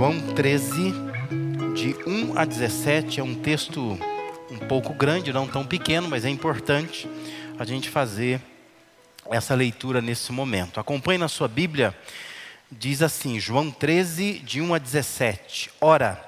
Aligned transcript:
João 0.00 0.18
13, 0.18 0.94
de 1.74 1.94
1 2.06 2.38
a 2.38 2.46
17, 2.46 3.20
é 3.20 3.22
um 3.22 3.34
texto 3.34 3.98
um 4.50 4.58
pouco 4.66 4.94
grande, 4.94 5.30
não 5.30 5.46
tão 5.46 5.62
pequeno, 5.62 6.08
mas 6.08 6.24
é 6.24 6.30
importante 6.30 7.06
a 7.58 7.66
gente 7.66 7.90
fazer 7.90 8.40
essa 9.30 9.54
leitura 9.54 10.00
nesse 10.00 10.32
momento. 10.32 10.80
Acompanhe 10.80 11.18
na 11.18 11.28
sua 11.28 11.48
Bíblia, 11.48 11.94
diz 12.72 13.02
assim, 13.02 13.38
João 13.38 13.70
13, 13.70 14.38
de 14.38 14.62
1 14.62 14.72
a 14.72 14.78
17. 14.78 15.70
Ora, 15.82 16.18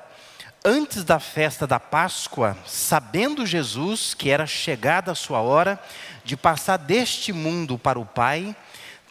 antes 0.62 1.02
da 1.02 1.18
festa 1.18 1.66
da 1.66 1.80
Páscoa, 1.80 2.54
sabendo 2.66 3.46
Jesus 3.46 4.12
que 4.12 4.28
era 4.28 4.44
chegada 4.44 5.12
a 5.12 5.14
sua 5.14 5.40
hora 5.40 5.82
de 6.22 6.36
passar 6.36 6.76
deste 6.76 7.32
mundo 7.32 7.78
para 7.78 7.98
o 7.98 8.04
Pai, 8.04 8.54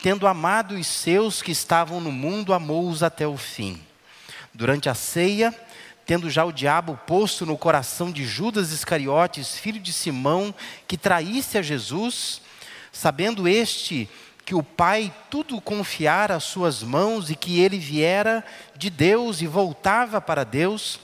tendo 0.03 0.27
amado 0.27 0.75
os 0.75 0.85
seus 0.85 1.41
que 1.41 1.51
estavam 1.51 1.99
no 1.99 2.11
mundo, 2.11 2.53
amou-os 2.53 3.01
até 3.01 3.25
o 3.25 3.35
fim. 3.35 3.81
Durante 4.53 4.89
a 4.89 4.93
ceia, 4.93 5.55
tendo 6.05 6.29
já 6.29 6.43
o 6.43 6.51
diabo 6.51 6.99
posto 7.07 7.45
no 7.45 7.57
coração 7.57 8.11
de 8.11 8.25
Judas 8.25 8.71
Iscariotes, 8.71 9.55
filho 9.55 9.79
de 9.79 9.93
Simão, 9.93 10.53
que 10.87 10.97
traísse 10.97 11.57
a 11.57 11.61
Jesus, 11.61 12.41
sabendo 12.91 13.47
este 13.47 14.09
que 14.43 14.53
o 14.53 14.63
Pai 14.63 15.13
tudo 15.29 15.61
confiara 15.61 16.35
às 16.35 16.43
suas 16.43 16.83
mãos 16.83 17.29
e 17.29 17.35
que 17.35 17.59
ele 17.59 17.77
viera 17.77 18.43
de 18.75 18.89
Deus 18.89 19.41
e 19.41 19.47
voltava 19.47 20.19
para 20.19 20.43
Deus, 20.43 20.99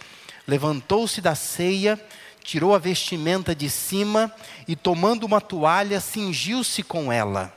levantou-se 0.46 1.22
da 1.22 1.36
ceia, 1.36 1.98
tirou 2.44 2.76
a 2.76 2.80
vestimenta 2.80 3.56
de 3.56 3.70
cima 3.70 4.30
e, 4.68 4.76
tomando 4.76 5.26
uma 5.26 5.40
toalha, 5.40 6.00
cingiu-se 6.00 6.84
com 6.84 7.12
ela. 7.12 7.54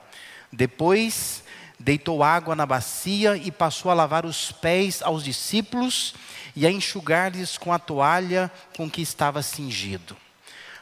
Depois, 0.52 1.42
deitou 1.80 2.22
água 2.22 2.54
na 2.54 2.66
bacia 2.66 3.36
e 3.36 3.50
passou 3.50 3.90
a 3.90 3.94
lavar 3.94 4.26
os 4.26 4.52
pés 4.52 5.00
aos 5.02 5.24
discípulos 5.24 6.14
e 6.54 6.66
a 6.66 6.70
enxugar-lhes 6.70 7.56
com 7.56 7.72
a 7.72 7.78
toalha 7.78 8.52
com 8.76 8.88
que 8.88 9.00
estava 9.00 9.42
cingido. 9.42 10.14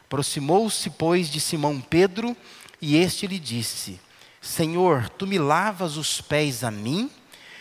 Aproximou-se, 0.04 0.90
pois, 0.90 1.30
de 1.30 1.40
Simão 1.40 1.80
Pedro 1.80 2.36
e 2.82 2.96
este 2.96 3.28
lhe 3.28 3.38
disse: 3.38 4.00
Senhor, 4.40 5.08
tu 5.10 5.24
me 5.24 5.38
lavas 5.38 5.96
os 5.96 6.20
pés 6.20 6.64
a 6.64 6.70
mim? 6.70 7.08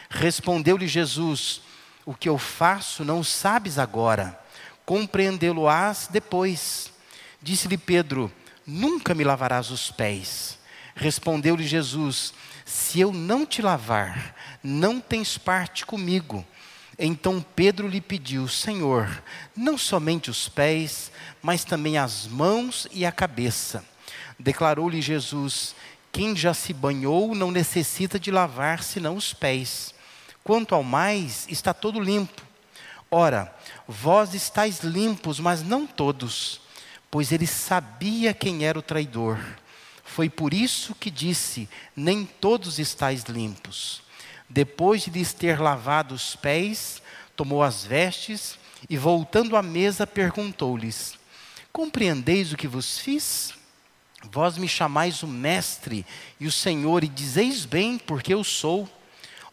Respondeu-lhe 0.09 0.87
Jesus: 0.87 1.61
O 2.05 2.15
que 2.15 2.27
eu 2.27 2.39
faço 2.39 3.05
não 3.05 3.23
sabes 3.23 3.77
agora, 3.77 4.39
compreendê-lo-ás 4.83 6.07
depois. 6.09 6.91
Disse-lhe 7.39 7.77
Pedro: 7.77 8.31
Nunca 8.65 9.13
me 9.13 9.23
lavarás 9.23 9.69
os 9.69 9.91
pés. 9.91 10.57
Respondeu-lhe 10.95 11.67
Jesus: 11.67 12.33
Se 12.67 12.99
eu 12.99 13.13
não 13.13 13.45
te 13.45 13.61
lavar, 13.61 14.35
não 14.61 14.99
tens 14.99 15.37
parte 15.37 15.85
comigo. 15.85 16.45
Então 16.99 17.43
Pedro 17.55 17.87
lhe 17.87 18.01
pediu: 18.01 18.45
Senhor, 18.49 19.23
não 19.55 19.77
somente 19.77 20.29
os 20.29 20.49
pés, 20.49 21.09
mas 21.41 21.63
também 21.63 21.97
as 21.97 22.27
mãos 22.27 22.85
e 22.91 23.05
a 23.05 23.11
cabeça. 23.11 23.85
Declarou-lhe 24.37 25.01
Jesus: 25.01 25.75
Quem 26.11 26.35
já 26.35 26.53
se 26.53 26.73
banhou 26.73 27.33
não 27.33 27.51
necessita 27.51 28.19
de 28.19 28.31
lavar 28.31 28.83
senão 28.83 29.15
os 29.15 29.33
pés. 29.33 29.95
Quanto 30.43 30.75
ao 30.75 30.83
mais, 30.83 31.47
está 31.47 31.73
todo 31.73 32.01
limpo. 32.01 32.41
Ora, 33.09 33.55
vós 33.87 34.33
estáis 34.33 34.81
limpos, 34.83 35.39
mas 35.39 35.63
não 35.63 35.87
todos, 35.87 36.59
pois 37.09 37.31
ele 37.31 37.47
sabia 37.47 38.33
quem 38.33 38.65
era 38.65 38.77
o 38.77 38.81
traidor. 38.81 39.39
Foi 40.17 40.31
por 40.31 40.51
isso 40.51 40.95
que 40.95 41.11
disse: 41.11 41.69
Nem 41.95 42.25
todos 42.25 42.79
estáis 42.79 43.25
limpos. 43.25 44.01
Depois 44.49 45.03
de 45.03 45.11
lhes 45.11 45.31
ter 45.31 45.61
lavado 45.61 46.15
os 46.15 46.35
pés, 46.35 47.03
tomou 47.35 47.61
as 47.61 47.85
vestes 47.85 48.57
e, 48.89 48.97
voltando 48.97 49.55
à 49.55 49.61
mesa, 49.61 50.07
perguntou-lhes: 50.07 51.13
Compreendeis 51.71 52.51
o 52.51 52.57
que 52.57 52.67
vos 52.67 52.97
fiz? 52.97 53.53
Vós 54.31 54.57
me 54.57 54.67
chamais 54.67 55.21
o 55.21 55.27
Mestre 55.27 56.03
e 56.39 56.47
o 56.47 56.51
Senhor, 56.51 57.03
e 57.03 57.07
dizeis 57.07 57.63
bem, 57.63 57.99
porque 57.99 58.33
eu 58.33 58.43
sou. 58.43 58.89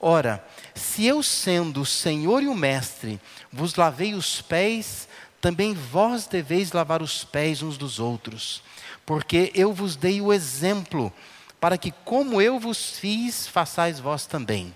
Ora, 0.00 0.42
se 0.74 1.04
eu, 1.04 1.22
sendo 1.22 1.82
o 1.82 1.86
Senhor 1.86 2.42
e 2.42 2.48
o 2.48 2.54
Mestre, 2.54 3.20
vos 3.52 3.74
lavei 3.74 4.14
os 4.14 4.40
pés, 4.40 5.06
também 5.42 5.74
vós 5.74 6.26
deveis 6.26 6.72
lavar 6.72 7.02
os 7.02 7.22
pés 7.22 7.60
uns 7.60 7.76
dos 7.76 7.98
outros, 7.98 8.62
porque 9.06 9.52
eu 9.54 9.72
vos 9.72 9.96
dei 9.96 10.20
o 10.20 10.32
exemplo, 10.32 11.12
para 11.60 11.78
que, 11.78 11.92
como 12.04 12.40
eu 12.40 12.58
vos 12.58 12.98
fiz, 12.98 13.46
façais 13.46 13.98
vós 13.98 14.26
também. 14.26 14.74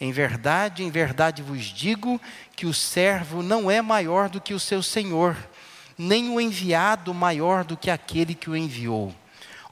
Em 0.00 0.12
verdade, 0.12 0.82
em 0.82 0.90
verdade 0.90 1.42
vos 1.42 1.64
digo 1.64 2.20
que 2.56 2.66
o 2.66 2.74
servo 2.74 3.42
não 3.42 3.70
é 3.70 3.80
maior 3.80 4.28
do 4.28 4.40
que 4.40 4.54
o 4.54 4.60
seu 4.60 4.82
senhor, 4.82 5.36
nem 5.96 6.30
o 6.30 6.40
enviado 6.40 7.14
maior 7.14 7.64
do 7.64 7.76
que 7.76 7.90
aquele 7.90 8.34
que 8.34 8.50
o 8.50 8.56
enviou. 8.56 9.14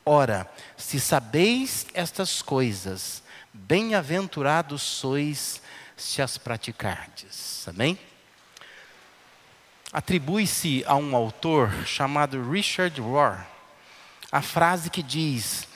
Ora, 0.05 0.51
se 0.77 0.99
sabeis 1.01 1.87
estas 1.95 2.43
coisas, 2.43 3.23
bem-aventurados 3.53 4.83
sois 4.83 5.61
se 5.97 6.23
as 6.23 6.39
praticardes. 6.39 7.67
Amém? 7.69 7.99
Atribui-se 9.93 10.83
a 10.87 10.97
um 10.97 11.15
autor 11.15 11.71
chamado 11.85 12.51
Richard 12.51 12.99
Rohr 13.01 13.52
a 14.33 14.41
frase 14.41 14.89
que 14.89 15.03
diz: 15.03 15.69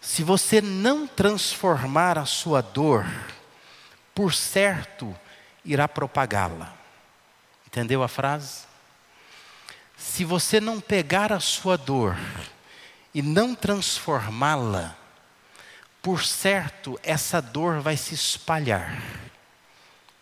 Se 0.00 0.22
você 0.22 0.60
não 0.60 1.06
transformar 1.06 2.18
a 2.18 2.26
sua 2.26 2.60
dor 2.60 3.06
por 4.14 4.32
certo 4.32 5.16
irá 5.64 5.88
propagá-la. 5.88 6.72
Entendeu 7.66 8.02
a 8.02 8.08
frase? 8.08 8.64
Se 9.96 10.24
você 10.24 10.60
não 10.60 10.80
pegar 10.80 11.32
a 11.32 11.40
sua 11.40 11.76
dor 11.76 12.16
e 13.12 13.22
não 13.22 13.54
transformá-la, 13.54 14.94
por 16.02 16.22
certo 16.22 17.00
essa 17.02 17.40
dor 17.40 17.80
vai 17.80 17.96
se 17.96 18.14
espalhar 18.14 19.02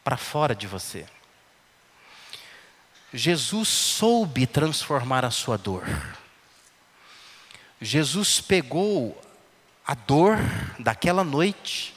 para 0.04 0.16
fora 0.16 0.54
de 0.54 0.66
você. 0.66 1.06
Jesus 3.12 3.69
soube 3.69 4.47
transformar 4.47 5.25
a 5.25 5.31
sua 5.31 5.59
dor. 5.59 5.84
Jesus 7.82 8.41
pegou 8.41 9.20
a 9.87 9.94
dor 9.94 10.38
daquela 10.78 11.22
noite 11.22 11.93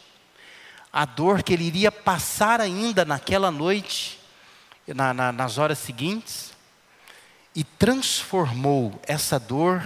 a 0.96 1.04
dor 1.04 1.44
que 1.44 1.52
ele 1.52 1.66
iria 1.66 1.92
passar 1.92 2.62
ainda 2.62 3.04
naquela 3.04 3.52
noite, 3.52 4.18
na, 4.88 5.14
na, 5.14 5.30
nas 5.30 5.58
horas 5.58 5.78
seguintes, 5.78 6.54
e 7.54 7.66
transformou 7.66 8.98
essa 9.06 9.38
dor 9.38 9.86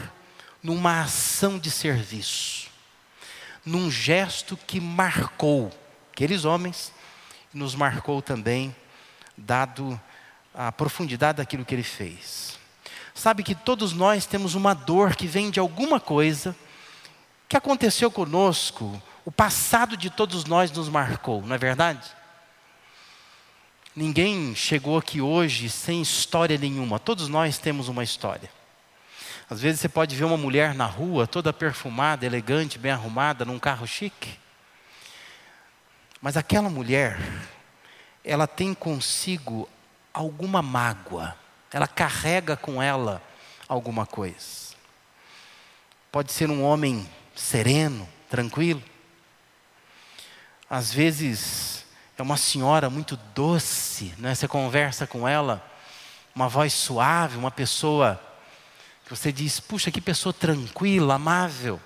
numa 0.61 1.01
ação 1.01 1.57
de 1.57 1.71
serviço, 1.71 2.69
num 3.65 3.89
gesto 3.89 4.55
que 4.55 4.79
marcou 4.79 5.71
aqueles 6.13 6.45
homens, 6.45 6.93
nos 7.51 7.73
marcou 7.73 8.21
também, 8.21 8.75
dado 9.35 9.99
a 10.53 10.71
profundidade 10.71 11.37
daquilo 11.37 11.65
que 11.65 11.73
ele 11.73 11.81
fez. 11.81 12.58
Sabe 13.19 13.43
que 13.43 13.53
todos 13.53 13.91
nós 13.91 14.25
temos 14.25 14.55
uma 14.55 14.73
dor 14.73 15.13
que 15.13 15.27
vem 15.27 15.51
de 15.51 15.59
alguma 15.59 15.99
coisa 15.99 16.55
que 17.49 17.57
aconteceu 17.57 18.09
conosco 18.09 19.03
o 19.25 19.31
passado 19.31 19.97
de 19.97 20.09
todos 20.09 20.45
nós 20.45 20.71
nos 20.71 20.87
marcou, 20.87 21.41
não 21.41 21.53
é 21.53 21.57
verdade? 21.57 22.09
Ninguém 23.93 24.55
chegou 24.55 24.97
aqui 24.97 25.19
hoje 25.19 25.69
sem 25.69 26.01
história 26.01 26.57
nenhuma, 26.57 26.97
todos 26.97 27.27
nós 27.27 27.57
temos 27.57 27.89
uma 27.89 28.05
história. 28.05 28.49
Às 29.49 29.59
vezes 29.59 29.81
você 29.81 29.89
pode 29.89 30.15
ver 30.15 30.23
uma 30.23 30.37
mulher 30.37 30.73
na 30.73 30.85
rua, 30.85 31.27
toda 31.27 31.51
perfumada, 31.51 32.25
elegante, 32.25 32.79
bem 32.79 32.93
arrumada, 32.93 33.43
num 33.43 33.59
carro 33.59 33.85
chique. 33.85 34.39
Mas 36.21 36.37
aquela 36.37 36.69
mulher, 36.69 37.19
ela 38.23 38.47
tem 38.47 38.73
consigo 38.73 39.67
alguma 40.13 40.61
mágoa, 40.61 41.35
ela 41.71 41.87
carrega 41.87 42.55
com 42.57 42.81
ela 42.81 43.21
alguma 43.67 44.05
coisa. 44.05 44.69
Pode 46.11 46.31
ser 46.31 46.49
um 46.49 46.63
homem 46.63 47.07
sereno, 47.35 48.07
tranquilo, 48.29 48.83
às 50.69 50.93
vezes 50.93 51.85
é 52.15 52.21
uma 52.21 52.37
senhora 52.37 52.89
muito 52.89 53.17
doce, 53.33 54.13
né? 54.19 54.35
Você 54.35 54.47
conversa 54.47 55.07
com 55.07 55.27
ela, 55.27 55.65
uma 56.35 56.47
voz 56.47 56.73
suave, 56.73 57.37
uma 57.37 57.49
pessoa 57.49 58.21
que 59.03 59.09
você 59.09 59.31
diz, 59.31 59.59
puxa, 59.59 59.89
que 59.89 59.99
pessoa 59.99 60.31
tranquila, 60.31 61.15
amável. 61.15 61.81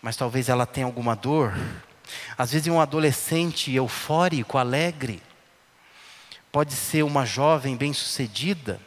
Mas 0.00 0.16
talvez 0.16 0.48
ela 0.48 0.64
tenha 0.64 0.86
alguma 0.86 1.14
dor. 1.14 1.52
Às 2.38 2.52
vezes 2.52 2.66
é 2.66 2.70
um 2.70 2.80
adolescente 2.80 3.70
eufórico, 3.72 4.56
alegre. 4.56 5.22
Pode 6.54 6.72
ser 6.72 7.02
uma 7.02 7.26
jovem 7.26 7.76
bem-sucedida. 7.76 8.80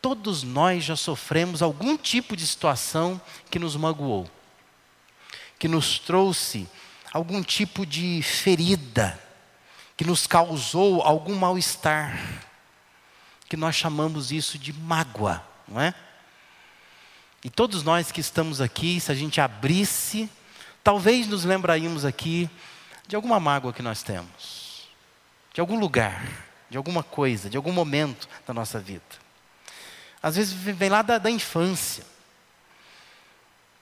Todos 0.00 0.44
nós 0.44 0.84
já 0.84 0.94
sofremos 0.94 1.60
algum 1.60 1.96
tipo 1.96 2.36
de 2.36 2.46
situação 2.46 3.20
que 3.50 3.58
nos 3.58 3.74
magoou, 3.74 4.30
que 5.58 5.66
nos 5.66 5.98
trouxe 5.98 6.68
algum 7.12 7.42
tipo 7.42 7.84
de 7.84 8.22
ferida 8.22 9.20
que 9.96 10.04
nos 10.04 10.28
causou 10.28 11.02
algum 11.02 11.34
mal-estar, 11.34 12.16
que 13.48 13.56
nós 13.56 13.74
chamamos 13.74 14.30
isso 14.30 14.56
de 14.56 14.72
mágoa, 14.72 15.44
não 15.66 15.80
é? 15.80 15.92
E 17.42 17.50
todos 17.50 17.82
nós 17.82 18.12
que 18.12 18.20
estamos 18.20 18.60
aqui, 18.60 19.00
se 19.00 19.10
a 19.10 19.14
gente 19.16 19.40
abrisse, 19.40 20.30
talvez 20.84 21.26
nos 21.26 21.44
lembraríamos 21.44 22.04
aqui 22.04 22.48
de 23.08 23.16
alguma 23.16 23.40
mágoa 23.40 23.72
que 23.72 23.82
nós 23.82 24.04
temos, 24.04 24.86
de 25.52 25.60
algum 25.60 25.80
lugar, 25.80 26.45
de 26.68 26.76
alguma 26.76 27.02
coisa, 27.02 27.48
de 27.48 27.56
algum 27.56 27.72
momento 27.72 28.28
da 28.46 28.52
nossa 28.52 28.78
vida. 28.78 29.02
Às 30.22 30.36
vezes 30.36 30.52
vem 30.52 30.88
lá 30.88 31.02
da, 31.02 31.18
da 31.18 31.30
infância. 31.30 32.04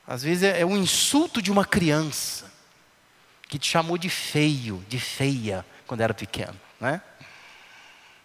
Às 0.07 0.23
vezes 0.23 0.43
é, 0.43 0.61
é 0.61 0.67
um 0.67 0.77
insulto 0.77 1.41
de 1.41 1.51
uma 1.51 1.65
criança 1.65 2.53
que 3.49 3.59
te 3.59 3.67
chamou 3.67 3.97
de 3.97 4.11
feio, 4.11 4.85
de 4.89 4.99
feia, 4.99 5.65
quando 5.87 6.01
era 6.01 6.13
pequeno, 6.13 6.59
né? 6.81 7.01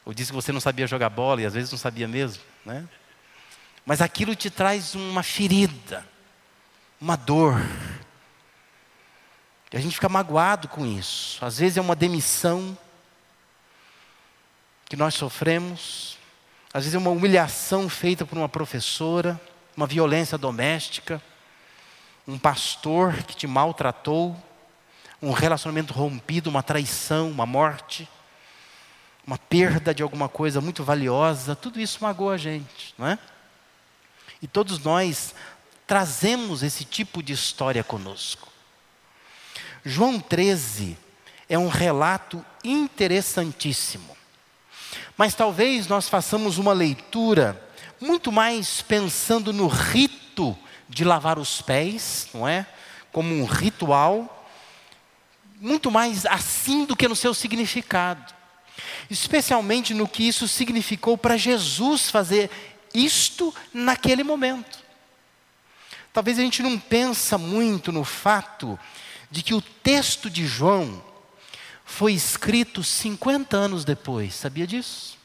Ou 0.04 0.14
disse 0.14 0.32
que 0.32 0.36
você 0.36 0.52
não 0.52 0.60
sabia 0.60 0.88
jogar 0.88 1.10
bola 1.10 1.42
e 1.42 1.46
às 1.46 1.54
vezes 1.54 1.72
não 1.72 1.78
sabia 1.78 2.08
mesmo, 2.08 2.42
né? 2.66 2.88
Mas 3.86 4.02
aquilo 4.02 4.36
te 4.36 4.50
traz 4.50 4.96
uma 4.96 5.24
ferida, 5.24 6.06
uma 7.00 7.16
dor. 7.16 7.62
E 9.72 9.78
a 9.78 9.80
gente 9.80 9.96
fica 9.96 10.10
magoado 10.10 10.68
com 10.68 10.86
isso. 10.86 11.44
Às 11.44 11.60
vezes 11.60 11.78
é 11.78 11.82
uma 11.82 11.96
demissão 11.96 12.78
que 14.90 14.98
nós 14.98 15.14
sofremos, 15.14 16.18
às 16.74 16.84
vezes 16.84 16.96
é 16.96 16.98
uma 16.98 17.12
humilhação 17.12 17.88
feita 17.88 18.26
por 18.26 18.36
uma 18.36 18.50
professora, 18.50 19.40
uma 19.78 19.86
violência 19.86 20.36
doméstica, 20.36 21.22
um 22.28 22.40
pastor 22.40 23.14
que 23.24 23.36
te 23.36 23.46
maltratou, 23.46 24.36
um 25.22 25.32
relacionamento 25.32 25.94
rompido, 25.94 26.50
uma 26.50 26.64
traição, 26.64 27.30
uma 27.30 27.46
morte, 27.46 28.10
uma 29.26 29.38
perda 29.38 29.94
de 29.94 30.02
alguma 30.02 30.28
coisa 30.28 30.60
muito 30.60 30.84
valiosa, 30.84 31.56
tudo 31.56 31.80
isso 31.80 32.00
magoa 32.02 32.34
a 32.34 32.38
gente, 32.38 32.96
não 32.98 33.06
é? 33.06 33.20
E 34.42 34.48
todos 34.48 34.80
nós 34.80 35.36
trazemos 35.86 36.64
esse 36.64 36.84
tipo 36.84 37.22
de 37.22 37.34
história 37.34 37.84
conosco. 37.84 38.48
João 39.86 40.20
13 40.20 40.98
é 41.48 41.60
um 41.60 41.68
relato 41.68 42.44
interessantíssimo. 42.64 44.19
Mas 45.20 45.36
talvez 45.36 45.86
nós 45.86 46.08
façamos 46.08 46.58
uma 46.58 46.72
leitura 46.72 47.62
muito 48.00 48.32
mais 48.32 48.82
pensando 48.82 49.52
no 49.52 49.68
rito 49.68 50.58
de 50.88 51.04
lavar 51.04 51.38
os 51.38 51.62
pés, 51.62 52.30
não 52.34 52.48
é? 52.48 52.66
Como 53.12 53.36
um 53.36 53.44
ritual, 53.44 54.48
muito 55.60 55.92
mais 55.92 56.26
assim 56.26 56.86
do 56.86 56.96
que 56.96 57.06
no 57.06 57.18
seu 57.18 57.34
significado. 57.34 58.34
Especialmente 59.10 59.94
no 59.94 60.08
que 60.08 60.26
isso 60.26 60.48
significou 60.48 61.18
para 61.18 61.36
Jesus 61.36 62.10
fazer 62.10 62.50
isto 62.94 63.54
naquele 63.74 64.24
momento. 64.24 64.80
Talvez 66.14 66.40
a 66.40 66.44
gente 66.44 66.64
não 66.64 66.80
pensa 66.80 67.38
muito 67.38 67.92
no 67.92 68.06
fato 68.06 68.80
de 69.30 69.44
que 69.44 69.54
o 69.54 69.62
texto 69.62 70.30
de 70.30 70.48
João 70.48 71.09
foi 71.90 72.14
escrito 72.14 72.84
50 72.84 73.58
anos 73.58 73.84
depois. 73.84 74.36
Sabia 74.36 74.66
disso? 74.66 75.18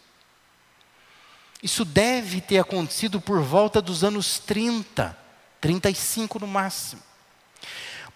Isso 1.63 1.85
deve 1.85 2.41
ter 2.41 2.59
acontecido 2.59 3.21
por 3.21 3.41
volta 3.43 3.83
dos 3.83 4.03
anos 4.03 4.39
30, 4.39 5.17
35 5.61 6.41
no 6.41 6.47
máximo. 6.47 7.03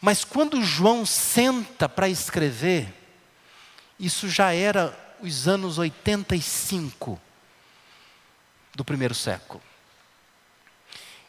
Mas 0.00 0.24
quando 0.24 0.64
João 0.64 1.04
senta 1.04 1.88
para 1.88 2.08
escrever, 2.08 2.92
isso 4.00 4.28
já 4.28 4.52
era 4.52 4.98
os 5.20 5.46
anos 5.46 5.76
85 5.76 7.20
do 8.74 8.84
primeiro 8.84 9.14
século. 9.14 9.62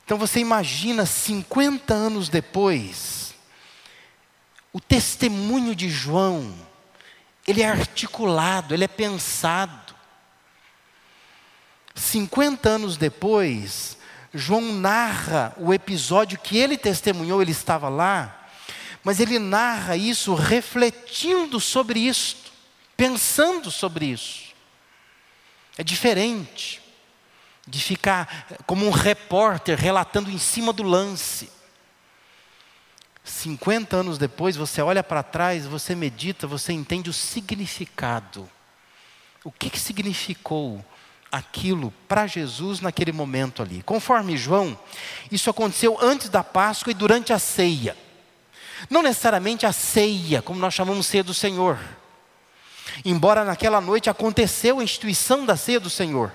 Então 0.06 0.18
você 0.18 0.40
imagina 0.40 1.06
50 1.06 1.94
anos 1.94 2.30
depois, 2.30 3.36
o 4.72 4.80
testemunho 4.80 5.76
de 5.76 5.90
João, 5.90 6.69
ele 7.50 7.64
é 7.64 7.68
articulado, 7.68 8.76
ele 8.76 8.84
é 8.84 8.88
pensado. 8.88 9.96
50 11.96 12.70
anos 12.70 12.96
depois, 12.96 13.98
João 14.32 14.62
narra 14.74 15.54
o 15.58 15.74
episódio 15.74 16.38
que 16.38 16.58
ele 16.58 16.78
testemunhou, 16.78 17.42
ele 17.42 17.52
estava 17.52 17.90
lá, 17.90 18.48
mas 19.04 19.20
ele 19.20 19.40
narra 19.40 19.98
isso 19.98 20.36
refletindo 20.36 21.60
sobre 21.60 22.00
isto, 22.00 22.52
pensando 22.96 23.72
sobre 23.72 24.06
isso. 24.06 24.54
É 25.76 25.84
diferente 25.84 26.80
de 27.68 27.80
ficar 27.80 28.48
como 28.68 28.86
um 28.86 28.92
repórter 28.92 29.76
relatando 29.76 30.30
em 30.30 30.38
cima 30.38 30.72
do 30.72 30.84
lance. 30.84 31.50
50 33.30 33.96
anos 33.96 34.18
depois, 34.18 34.56
você 34.56 34.82
olha 34.82 35.04
para 35.04 35.24
trás, 35.24 35.66
você 35.66 35.96
medita, 35.96 36.48
você 36.48 36.74
entende 36.74 37.10
o 37.10 37.14
significado. 37.14 38.50
O 39.44 39.52
que, 39.52 39.70
que 39.70 39.80
significou 39.80 40.84
aquilo 41.32 41.94
para 42.08 42.28
Jesus 42.28 42.82
naquele 42.82 43.12
momento 43.12 43.62
ali? 43.62 43.82
Conforme 43.84 44.36
João, 44.36 44.78
isso 45.32 45.50
aconteceu 45.50 45.98
antes 46.02 46.30
da 46.30 46.44
Páscoa 46.44 46.92
e 46.92 46.96
durante 46.96 47.32
a 47.32 47.40
ceia. 47.40 47.96
Não 48.90 49.02
necessariamente 49.02 49.66
a 49.66 49.72
ceia, 49.72 50.42
como 50.42 50.60
nós 50.60 50.74
chamamos 50.74 51.08
ceia 51.08 51.24
do 51.24 51.34
Senhor. 51.34 51.80
Embora 53.06 53.46
naquela 53.46 53.80
noite 53.80 54.10
aconteceu 54.10 54.80
a 54.80 54.84
instituição 54.84 55.46
da 55.46 55.56
ceia 55.56 55.80
do 55.80 55.90
Senhor. 55.90 56.34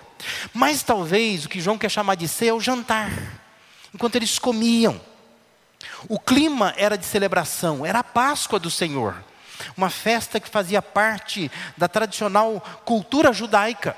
Mas 0.53 0.83
talvez 0.83 1.45
o 1.45 1.49
que 1.49 1.61
João 1.61 1.77
quer 1.77 1.91
chamar 1.91 2.15
de 2.15 2.29
ceia 2.29 2.51
é 2.51 2.55
o 2.55 2.61
jantar. 2.61 3.11
Enquanto 3.93 4.17
eles 4.17 4.39
comiam. 4.39 5.01
O 6.09 6.19
clima 6.19 6.75
era 6.77 6.99
de 6.99 7.05
celebração, 7.05 7.85
era 7.85 8.01
a 8.01 8.05
Páscoa 8.05 8.59
do 8.59 8.71
Senhor. 8.71 9.23
Uma 9.77 9.89
festa 9.89 10.41
que 10.41 10.49
fazia 10.49 10.83
parte 10.83 11.51
da 11.77 11.89
tradicional 11.89 12.61
cultura 12.85 13.33
judaica. 13.33 13.97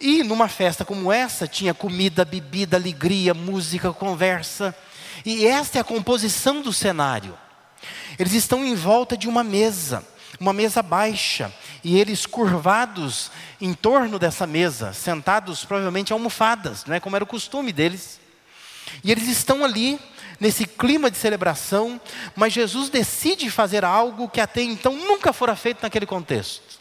E 0.00 0.22
numa 0.22 0.48
festa 0.48 0.84
como 0.84 1.12
essa, 1.12 1.46
tinha 1.46 1.72
comida, 1.72 2.24
bebida, 2.24 2.76
alegria, 2.76 3.32
música, 3.32 3.92
conversa. 3.92 4.74
E 5.24 5.46
esta 5.46 5.78
é 5.78 5.80
a 5.80 5.84
composição 5.84 6.60
do 6.60 6.72
cenário. 6.72 7.38
Eles 8.18 8.32
estão 8.34 8.64
em 8.64 8.74
volta 8.74 9.16
de 9.16 9.28
uma 9.28 9.44
mesa, 9.44 10.04
uma 10.38 10.52
mesa 10.52 10.82
baixa, 10.82 11.52
e 11.82 11.98
eles 11.98 12.26
curvados 12.26 13.30
em 13.60 13.72
torno 13.74 14.18
dessa 14.18 14.46
mesa, 14.46 14.92
sentados 14.92 15.64
provavelmente 15.64 16.12
almofadas, 16.12 16.84
não 16.84 16.94
é 16.94 17.00
como 17.00 17.16
era 17.16 17.24
o 17.24 17.28
costume 17.28 17.72
deles. 17.72 18.20
E 19.02 19.10
eles 19.10 19.28
estão 19.28 19.64
ali 19.64 20.00
nesse 20.42 20.66
clima 20.66 21.08
de 21.08 21.16
celebração, 21.16 22.00
mas 22.34 22.52
Jesus 22.52 22.90
decide 22.90 23.48
fazer 23.48 23.84
algo 23.84 24.28
que 24.28 24.40
até 24.40 24.60
então 24.60 24.96
nunca 24.96 25.32
fora 25.32 25.54
feito 25.54 25.80
naquele 25.80 26.04
contexto. 26.04 26.80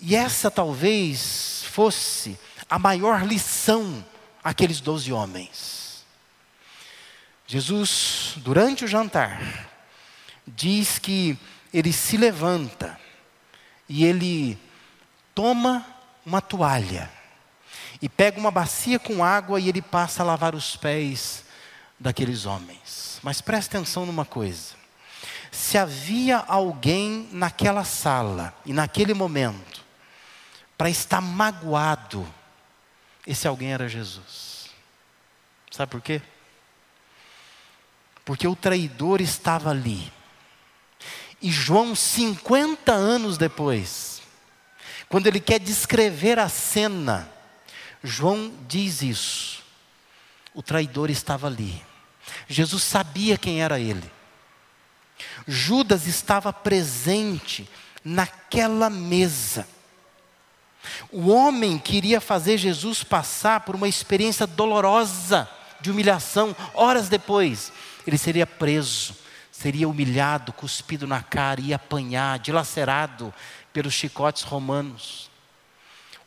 E 0.00 0.14
essa 0.14 0.52
talvez 0.52 1.64
fosse 1.64 2.38
a 2.70 2.78
maior 2.78 3.26
lição 3.26 4.06
àqueles 4.44 4.80
doze 4.80 5.12
homens. 5.12 6.04
Jesus, 7.44 8.34
durante 8.36 8.84
o 8.84 8.88
jantar, 8.88 9.68
diz 10.46 11.00
que 11.00 11.36
ele 11.74 11.92
se 11.92 12.16
levanta 12.16 12.96
e 13.88 14.04
ele 14.04 14.56
toma 15.34 15.84
uma 16.24 16.40
toalha 16.40 17.10
e 18.02 18.08
pega 18.08 18.38
uma 18.38 18.50
bacia 18.50 18.98
com 18.98 19.24
água 19.24 19.58
e 19.58 19.68
ele 19.68 19.80
passa 19.80 20.22
a 20.22 20.26
lavar 20.26 20.54
os 20.54 20.76
pés 20.76 21.44
daqueles 21.98 22.44
homens. 22.44 23.18
Mas 23.22 23.40
preste 23.40 23.68
atenção 23.68 24.04
numa 24.04 24.26
coisa: 24.26 24.74
se 25.50 25.78
havia 25.78 26.38
alguém 26.38 27.28
naquela 27.32 27.84
sala 27.84 28.54
e 28.66 28.72
naquele 28.74 29.14
momento 29.14 29.80
para 30.76 30.90
estar 30.90 31.20
magoado, 31.22 32.26
esse 33.26 33.48
alguém 33.48 33.72
era 33.72 33.88
Jesus. 33.88 34.68
Sabe 35.70 35.90
por 35.90 36.02
quê? 36.02 36.20
porque 38.24 38.46
o 38.46 38.56
traidor 38.56 39.20
estava 39.20 39.70
ali. 39.70 40.12
E 41.40 41.50
João, 41.50 41.94
50 41.94 42.92
anos 42.92 43.36
depois, 43.36 44.22
quando 45.08 45.26
ele 45.26 45.40
quer 45.40 45.58
descrever 45.58 46.38
a 46.38 46.48
cena, 46.48 47.28
João 48.02 48.52
diz 48.68 49.02
isso. 49.02 49.62
O 50.54 50.62
traidor 50.62 51.10
estava 51.10 51.46
ali. 51.46 51.82
Jesus 52.48 52.82
sabia 52.82 53.36
quem 53.38 53.62
era 53.62 53.78
ele. 53.78 54.10
Judas 55.46 56.06
estava 56.06 56.52
presente 56.52 57.68
naquela 58.04 58.90
mesa. 58.90 59.66
O 61.10 61.28
homem 61.28 61.78
queria 61.78 62.20
fazer 62.20 62.58
Jesus 62.58 63.04
passar 63.04 63.60
por 63.60 63.74
uma 63.74 63.88
experiência 63.88 64.46
dolorosa 64.46 65.48
de 65.80 65.90
humilhação 65.90 66.54
horas 66.74 67.08
depois 67.08 67.72
ele 68.06 68.18
seria 68.18 68.46
preso, 68.46 69.14
seria 69.50 69.88
humilhado, 69.88 70.52
cuspido 70.52 71.06
na 71.06 71.22
cara, 71.22 71.60
ia 71.60 71.76
apanhar, 71.76 72.38
dilacerado 72.38 73.32
pelos 73.72 73.94
chicotes 73.94 74.42
romanos. 74.42 75.30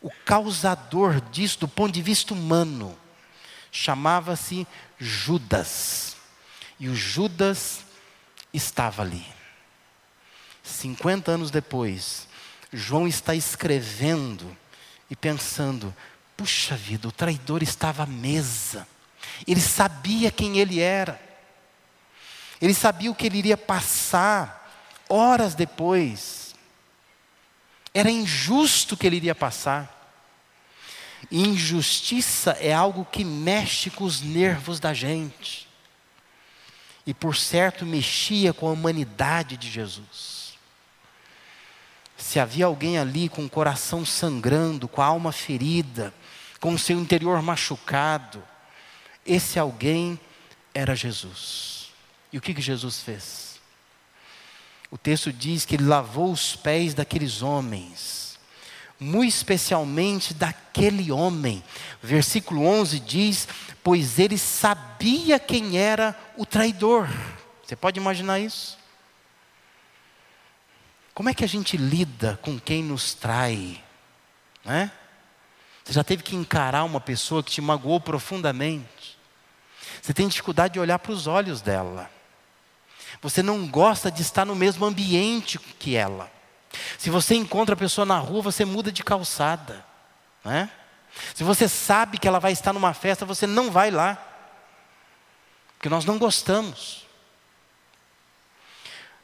O 0.00 0.10
causador 0.24 1.20
disso, 1.20 1.60
do 1.60 1.68
ponto 1.68 1.92
de 1.92 2.02
vista 2.02 2.34
humano, 2.34 2.96
chamava-se 3.72 4.66
Judas. 4.98 6.16
E 6.78 6.88
o 6.88 6.94
Judas 6.94 7.80
estava 8.52 9.02
ali. 9.02 9.26
50 10.62 11.30
anos 11.30 11.50
depois, 11.50 12.26
João 12.72 13.06
está 13.06 13.34
escrevendo 13.34 14.56
e 15.10 15.16
pensando: 15.16 15.94
puxa 16.36 16.76
vida, 16.76 17.08
o 17.08 17.12
traidor 17.12 17.62
estava 17.62 18.02
à 18.02 18.06
mesa. 18.06 18.86
Ele 19.46 19.60
sabia 19.60 20.30
quem 20.30 20.58
ele 20.58 20.80
era. 20.80 21.20
Ele 22.60 22.74
sabia 22.74 23.10
o 23.10 23.14
que 23.14 23.26
ele 23.26 23.38
iria 23.38 23.56
passar 23.56 25.04
horas 25.08 25.54
depois. 25.54 26.45
Era 27.96 28.10
injusto 28.10 28.94
que 28.94 29.06
ele 29.06 29.16
iria 29.16 29.34
passar. 29.34 29.90
Injustiça 31.32 32.50
é 32.60 32.70
algo 32.70 33.06
que 33.06 33.24
mexe 33.24 33.88
com 33.88 34.04
os 34.04 34.20
nervos 34.20 34.78
da 34.78 34.92
gente. 34.92 35.66
E 37.06 37.14
por 37.14 37.34
certo 37.34 37.86
mexia 37.86 38.52
com 38.52 38.68
a 38.68 38.72
humanidade 38.72 39.56
de 39.56 39.70
Jesus. 39.70 40.58
Se 42.18 42.38
havia 42.38 42.66
alguém 42.66 42.98
ali 42.98 43.30
com 43.30 43.46
o 43.46 43.48
coração 43.48 44.04
sangrando, 44.04 44.86
com 44.86 45.00
a 45.00 45.06
alma 45.06 45.32
ferida, 45.32 46.12
com 46.60 46.74
o 46.74 46.78
seu 46.78 47.00
interior 47.00 47.40
machucado, 47.40 48.44
esse 49.24 49.58
alguém 49.58 50.20
era 50.74 50.94
Jesus. 50.94 51.88
E 52.30 52.36
o 52.36 52.42
que, 52.42 52.52
que 52.52 52.60
Jesus 52.60 53.00
fez? 53.00 53.55
O 54.90 54.96
texto 54.96 55.32
diz 55.32 55.64
que 55.64 55.74
ele 55.74 55.84
lavou 55.84 56.30
os 56.30 56.54
pés 56.54 56.94
daqueles 56.94 57.42
homens, 57.42 58.38
muito 58.98 59.34
especialmente 59.34 60.32
daquele 60.32 61.10
homem. 61.10 61.62
Versículo 62.02 62.64
11 62.64 63.00
diz: 63.00 63.48
Pois 63.82 64.18
ele 64.18 64.38
sabia 64.38 65.38
quem 65.38 65.78
era 65.78 66.16
o 66.36 66.46
traidor. 66.46 67.08
Você 67.64 67.74
pode 67.74 67.98
imaginar 67.98 68.38
isso? 68.38 68.78
Como 71.12 71.28
é 71.28 71.34
que 71.34 71.44
a 71.44 71.48
gente 71.48 71.76
lida 71.76 72.38
com 72.42 72.60
quem 72.60 72.82
nos 72.82 73.14
trai? 73.14 73.82
Né? 74.64 74.90
Você 75.82 75.92
já 75.92 76.04
teve 76.04 76.22
que 76.22 76.36
encarar 76.36 76.84
uma 76.84 77.00
pessoa 77.00 77.42
que 77.42 77.50
te 77.50 77.60
magoou 77.60 78.00
profundamente. 78.00 79.16
Você 80.02 80.12
tem 80.12 80.28
dificuldade 80.28 80.74
de 80.74 80.80
olhar 80.80 80.98
para 80.98 81.12
os 81.12 81.26
olhos 81.26 81.60
dela. 81.60 82.10
Você 83.22 83.42
não 83.42 83.66
gosta 83.66 84.10
de 84.10 84.22
estar 84.22 84.44
no 84.44 84.54
mesmo 84.54 84.84
ambiente 84.84 85.58
que 85.58 85.96
ela. 85.96 86.30
Se 86.98 87.10
você 87.10 87.34
encontra 87.34 87.74
a 87.74 87.78
pessoa 87.78 88.04
na 88.04 88.18
rua, 88.18 88.42
você 88.42 88.64
muda 88.64 88.92
de 88.92 89.02
calçada. 89.02 89.84
Né? 90.44 90.70
Se 91.34 91.42
você 91.42 91.68
sabe 91.68 92.18
que 92.18 92.28
ela 92.28 92.38
vai 92.38 92.52
estar 92.52 92.72
numa 92.72 92.92
festa, 92.94 93.24
você 93.24 93.46
não 93.46 93.70
vai 93.70 93.90
lá. 93.90 94.18
Porque 95.76 95.88
nós 95.88 96.04
não 96.04 96.18
gostamos. 96.18 97.06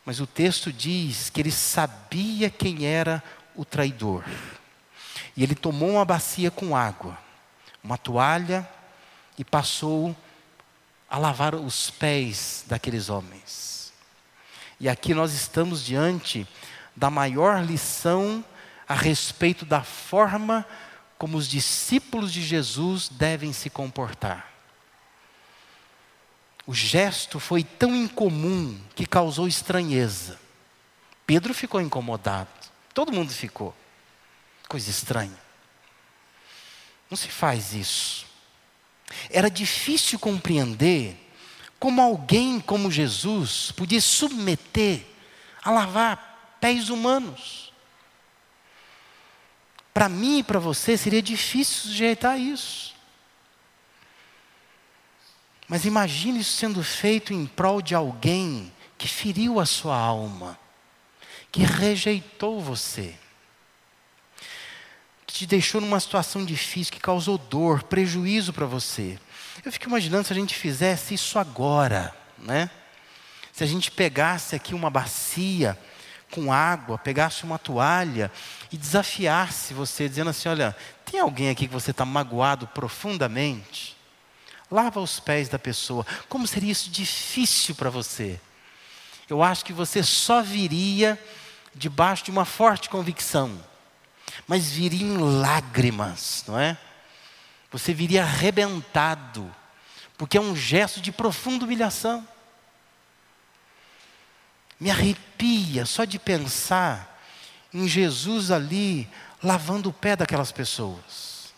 Mas 0.04 0.20
o 0.20 0.26
texto 0.26 0.72
diz 0.72 1.30
que 1.30 1.40
ele 1.40 1.52
sabia 1.52 2.50
quem 2.50 2.86
era 2.86 3.22
o 3.54 3.64
traidor. 3.64 4.24
E 5.36 5.42
ele 5.42 5.54
tomou 5.54 5.90
uma 5.90 6.04
bacia 6.04 6.50
com 6.50 6.76
água, 6.76 7.16
uma 7.82 7.96
toalha, 7.96 8.68
e 9.38 9.44
passou 9.44 10.14
a 11.08 11.18
lavar 11.18 11.54
os 11.54 11.90
pés 11.90 12.64
daqueles 12.66 13.08
homens. 13.08 13.71
E 14.82 14.88
aqui 14.88 15.14
nós 15.14 15.32
estamos 15.32 15.84
diante 15.84 16.44
da 16.96 17.08
maior 17.08 17.64
lição 17.64 18.44
a 18.88 18.94
respeito 18.94 19.64
da 19.64 19.84
forma 19.84 20.66
como 21.16 21.38
os 21.38 21.46
discípulos 21.46 22.32
de 22.32 22.42
Jesus 22.42 23.08
devem 23.08 23.52
se 23.52 23.70
comportar. 23.70 24.52
O 26.66 26.74
gesto 26.74 27.38
foi 27.38 27.62
tão 27.62 27.94
incomum 27.94 28.76
que 28.96 29.06
causou 29.06 29.46
estranheza. 29.46 30.36
Pedro 31.24 31.54
ficou 31.54 31.80
incomodado, 31.80 32.50
todo 32.92 33.12
mundo 33.12 33.30
ficou. 33.30 33.72
Coisa 34.68 34.90
estranha. 34.90 35.38
Não 37.08 37.16
se 37.16 37.28
faz 37.28 37.72
isso. 37.72 38.26
Era 39.30 39.48
difícil 39.48 40.18
compreender 40.18 41.21
como 41.82 42.00
alguém 42.00 42.60
como 42.60 42.92
Jesus 42.92 43.72
podia 43.72 44.00
submeter 44.00 45.04
a 45.64 45.68
lavar 45.72 46.56
pés 46.60 46.88
humanos. 46.90 47.72
Para 49.92 50.08
mim 50.08 50.38
e 50.38 50.42
para 50.44 50.60
você 50.60 50.96
seria 50.96 51.20
difícil 51.20 51.90
sujeitar 51.90 52.38
isso. 52.38 52.94
Mas 55.66 55.84
imagine 55.84 56.38
isso 56.38 56.52
sendo 56.52 56.84
feito 56.84 57.34
em 57.34 57.46
prol 57.46 57.82
de 57.82 57.96
alguém 57.96 58.72
que 58.96 59.08
feriu 59.08 59.58
a 59.58 59.66
sua 59.66 59.98
alma, 59.98 60.56
que 61.50 61.64
rejeitou 61.64 62.60
você, 62.60 63.12
que 65.26 65.34
te 65.34 65.46
deixou 65.46 65.80
numa 65.80 65.98
situação 65.98 66.44
difícil, 66.44 66.92
que 66.92 67.00
causou 67.00 67.36
dor, 67.36 67.82
prejuízo 67.82 68.52
para 68.52 68.66
você. 68.66 69.18
Eu 69.64 69.72
fico 69.72 69.86
imaginando 69.86 70.26
se 70.26 70.32
a 70.32 70.36
gente 70.36 70.54
fizesse 70.54 71.14
isso 71.14 71.38
agora, 71.38 72.14
né? 72.38 72.70
Se 73.52 73.62
a 73.62 73.66
gente 73.66 73.90
pegasse 73.90 74.56
aqui 74.56 74.74
uma 74.74 74.90
bacia 74.90 75.78
com 76.30 76.52
água, 76.52 76.96
pegasse 76.96 77.44
uma 77.44 77.58
toalha 77.58 78.30
e 78.70 78.76
desafiasse 78.76 79.74
você, 79.74 80.08
dizendo 80.08 80.30
assim: 80.30 80.48
olha, 80.48 80.76
tem 81.04 81.20
alguém 81.20 81.50
aqui 81.50 81.66
que 81.66 81.72
você 81.72 81.90
está 81.90 82.04
magoado 82.04 82.66
profundamente? 82.68 83.96
lava 84.72 85.00
os 85.00 85.20
pés 85.20 85.48
da 85.48 85.58
pessoa. 85.58 86.04
Como 86.28 86.46
seria 86.46 86.72
isso 86.72 86.90
difícil 86.90 87.74
para 87.74 87.90
você? 87.90 88.40
Eu 89.28 89.42
acho 89.42 89.64
que 89.64 89.72
você 89.72 90.02
só 90.02 90.42
viria 90.42 91.22
debaixo 91.74 92.24
de 92.24 92.30
uma 92.30 92.44
forte 92.44 92.88
convicção, 92.88 93.62
mas 94.46 94.70
viria 94.70 95.06
em 95.06 95.16
lágrimas, 95.16 96.44
não 96.46 96.58
é? 96.58 96.76
Você 97.72 97.94
viria 97.94 98.22
arrebentado, 98.22 99.52
porque 100.18 100.36
é 100.36 100.40
um 100.40 100.54
gesto 100.54 101.00
de 101.00 101.10
profunda 101.10 101.64
humilhação. 101.64 102.26
Me 104.78 104.90
arrepia 104.90 105.86
só 105.86 106.04
de 106.04 106.18
pensar 106.18 107.20
em 107.72 107.88
Jesus 107.88 108.50
ali 108.50 109.08
lavando 109.42 109.88
o 109.88 109.92
pé 109.92 110.14
daquelas 110.14 110.52
pessoas. 110.52 111.52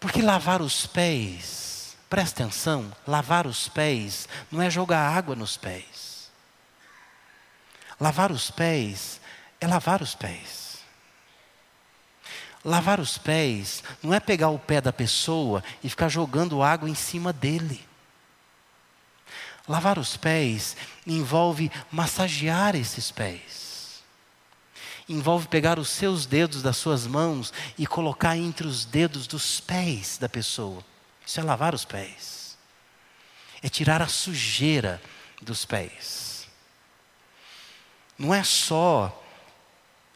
Porque 0.00 0.22
lavar 0.22 0.62
os 0.62 0.86
pés, 0.86 1.96
presta 2.08 2.42
atenção, 2.44 2.94
lavar 3.06 3.46
os 3.46 3.68
pés 3.68 4.28
não 4.50 4.62
é 4.62 4.70
jogar 4.70 5.16
água 5.16 5.36
nos 5.36 5.56
pés. 5.56 6.30
Lavar 8.00 8.30
os 8.30 8.50
pés 8.50 9.20
é 9.60 9.66
lavar 9.66 10.02
os 10.02 10.14
pés. 10.14 10.65
Lavar 12.66 12.98
os 12.98 13.16
pés 13.16 13.82
não 14.02 14.12
é 14.12 14.18
pegar 14.18 14.48
o 14.48 14.58
pé 14.58 14.80
da 14.80 14.92
pessoa 14.92 15.62
e 15.82 15.88
ficar 15.88 16.08
jogando 16.08 16.62
água 16.62 16.90
em 16.90 16.94
cima 16.94 17.32
dele. 17.32 17.80
Lavar 19.68 19.98
os 19.98 20.16
pés 20.16 20.76
envolve 21.06 21.70
massagear 21.92 22.74
esses 22.74 23.10
pés 23.10 23.66
envolve 25.08 25.46
pegar 25.46 25.78
os 25.78 25.88
seus 25.88 26.26
dedos 26.26 26.62
das 26.62 26.76
suas 26.76 27.06
mãos 27.06 27.52
e 27.78 27.86
colocar 27.86 28.36
entre 28.36 28.66
os 28.66 28.84
dedos 28.84 29.26
dos 29.26 29.60
pés 29.60 30.18
da 30.18 30.28
pessoa. 30.28 30.84
Isso 31.24 31.38
é 31.38 31.42
lavar 31.42 31.74
os 31.74 31.84
pés. 31.84 32.58
É 33.62 33.68
tirar 33.68 34.02
a 34.02 34.08
sujeira 34.08 35.00
dos 35.40 35.64
pés. 35.64 36.48
Não 38.18 38.34
é 38.34 38.42
só 38.42 39.22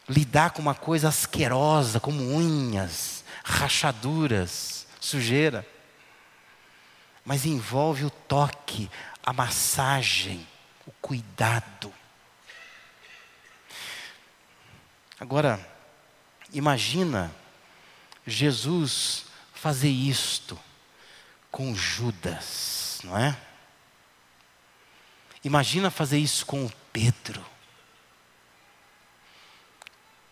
lidar 0.07 0.51
com 0.51 0.61
uma 0.61 0.75
coisa 0.75 1.09
asquerosa, 1.09 1.99
como 1.99 2.35
unhas, 2.35 3.23
rachaduras, 3.43 4.87
sujeira. 4.99 5.65
Mas 7.23 7.45
envolve 7.45 8.05
o 8.05 8.09
toque, 8.09 8.89
a 9.23 9.31
massagem, 9.31 10.47
o 10.85 10.91
cuidado. 10.93 11.93
Agora, 15.19 15.59
imagina 16.51 17.33
Jesus 18.25 19.25
fazer 19.53 19.89
isto 19.89 20.59
com 21.51 21.75
Judas, 21.75 22.99
não 23.03 23.15
é? 23.17 23.37
Imagina 25.43 25.91
fazer 25.91 26.17
isso 26.17 26.45
com 26.45 26.69
Pedro. 26.91 27.43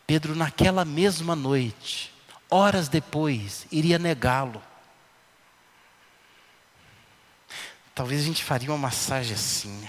Pedro, 0.10 0.36
naquela 0.36 0.84
mesma 0.84 1.36
noite, 1.36 2.12
horas 2.50 2.90
depois, 2.90 3.68
iria 3.72 4.00
negá-lo. 4.00 4.60
Talvez 7.94 8.22
a 8.22 8.24
gente 8.24 8.44
faria 8.44 8.72
uma 8.72 8.78
massagem 8.80 9.36
assim. 9.36 9.88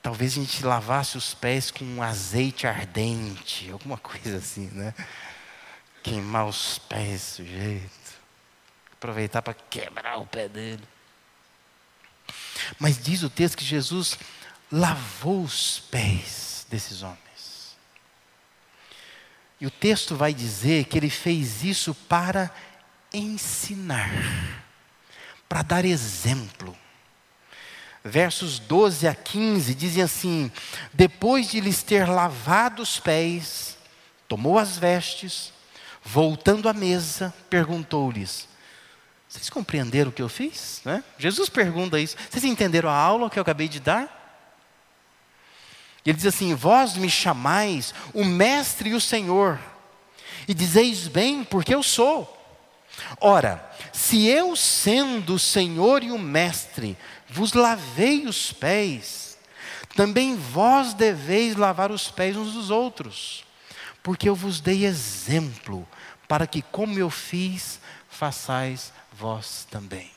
Talvez 0.00 0.32
a 0.32 0.36
gente 0.36 0.64
lavasse 0.64 1.18
os 1.18 1.34
pés 1.34 1.70
com 1.70 1.84
um 1.84 2.02
azeite 2.02 2.66
ardente, 2.66 3.70
alguma 3.70 3.98
coisa 3.98 4.38
assim, 4.38 4.68
né? 4.68 4.94
Queimar 6.02 6.46
os 6.46 6.78
pés, 6.78 7.20
sujeito. 7.20 8.18
Aproveitar 8.94 9.42
para 9.42 9.52
quebrar 9.52 10.16
o 10.16 10.26
pé 10.26 10.48
dele. 10.48 10.88
Mas 12.78 12.96
diz 12.96 13.22
o 13.22 13.28
texto 13.28 13.58
que 13.58 13.64
Jesus 13.64 14.16
lavou 14.72 15.42
os 15.42 15.78
pés 15.90 16.66
desses 16.70 17.02
homens. 17.02 17.76
E 19.60 19.66
o 19.66 19.70
texto 19.70 20.16
vai 20.16 20.32
dizer 20.32 20.86
que 20.86 20.98
ele 20.98 21.10
fez 21.10 21.62
isso 21.62 21.94
para 21.94 22.50
ensinar, 23.12 24.10
para 25.48 25.62
dar 25.62 25.84
exemplo. 25.84 26.76
Versos 28.02 28.58
12 28.58 29.06
a 29.06 29.14
15 29.14 29.74
dizem 29.74 30.02
assim: 30.02 30.50
Depois 30.92 31.48
de 31.48 31.60
lhes 31.60 31.82
ter 31.82 32.08
lavado 32.08 32.82
os 32.82 32.98
pés, 32.98 33.78
tomou 34.26 34.58
as 34.58 34.76
vestes, 34.76 35.52
voltando 36.02 36.68
à 36.68 36.72
mesa, 36.72 37.32
perguntou-lhes: 37.48 38.48
Vocês 39.28 39.48
compreenderam 39.48 40.10
o 40.10 40.12
que 40.12 40.22
eu 40.22 40.28
fiz? 40.28 40.80
Né? 40.84 41.04
Jesus 41.16 41.48
pergunta 41.48 42.00
isso. 42.00 42.16
Vocês 42.28 42.42
entenderam 42.42 42.88
a 42.88 42.96
aula 42.96 43.30
que 43.30 43.38
eu 43.38 43.42
acabei 43.42 43.68
de 43.68 43.78
dar? 43.78 44.21
Ele 46.04 46.16
diz 46.16 46.26
assim: 46.26 46.54
Vós 46.54 46.96
me 46.96 47.08
chamais 47.08 47.94
o 48.12 48.24
Mestre 48.24 48.90
e 48.90 48.94
o 48.94 49.00
Senhor, 49.00 49.58
e 50.46 50.54
dizeis 50.54 51.08
bem, 51.08 51.44
porque 51.44 51.74
eu 51.74 51.82
sou. 51.82 52.38
Ora, 53.20 53.64
se 53.92 54.26
eu, 54.26 54.54
sendo 54.54 55.34
o 55.34 55.38
Senhor 55.38 56.02
e 56.02 56.10
o 56.10 56.18
Mestre, 56.18 56.96
vos 57.28 57.52
lavei 57.52 58.26
os 58.26 58.52
pés, 58.52 59.38
também 59.94 60.36
vós 60.36 60.94
deveis 60.94 61.56
lavar 61.56 61.90
os 61.90 62.10
pés 62.10 62.36
uns 62.36 62.52
dos 62.52 62.70
outros, 62.70 63.44
porque 64.02 64.28
eu 64.28 64.34
vos 64.34 64.60
dei 64.60 64.84
exemplo, 64.84 65.86
para 66.26 66.46
que, 66.46 66.62
como 66.62 66.98
eu 66.98 67.10
fiz, 67.10 67.80
façais 68.10 68.92
vós 69.12 69.66
também. 69.70 70.10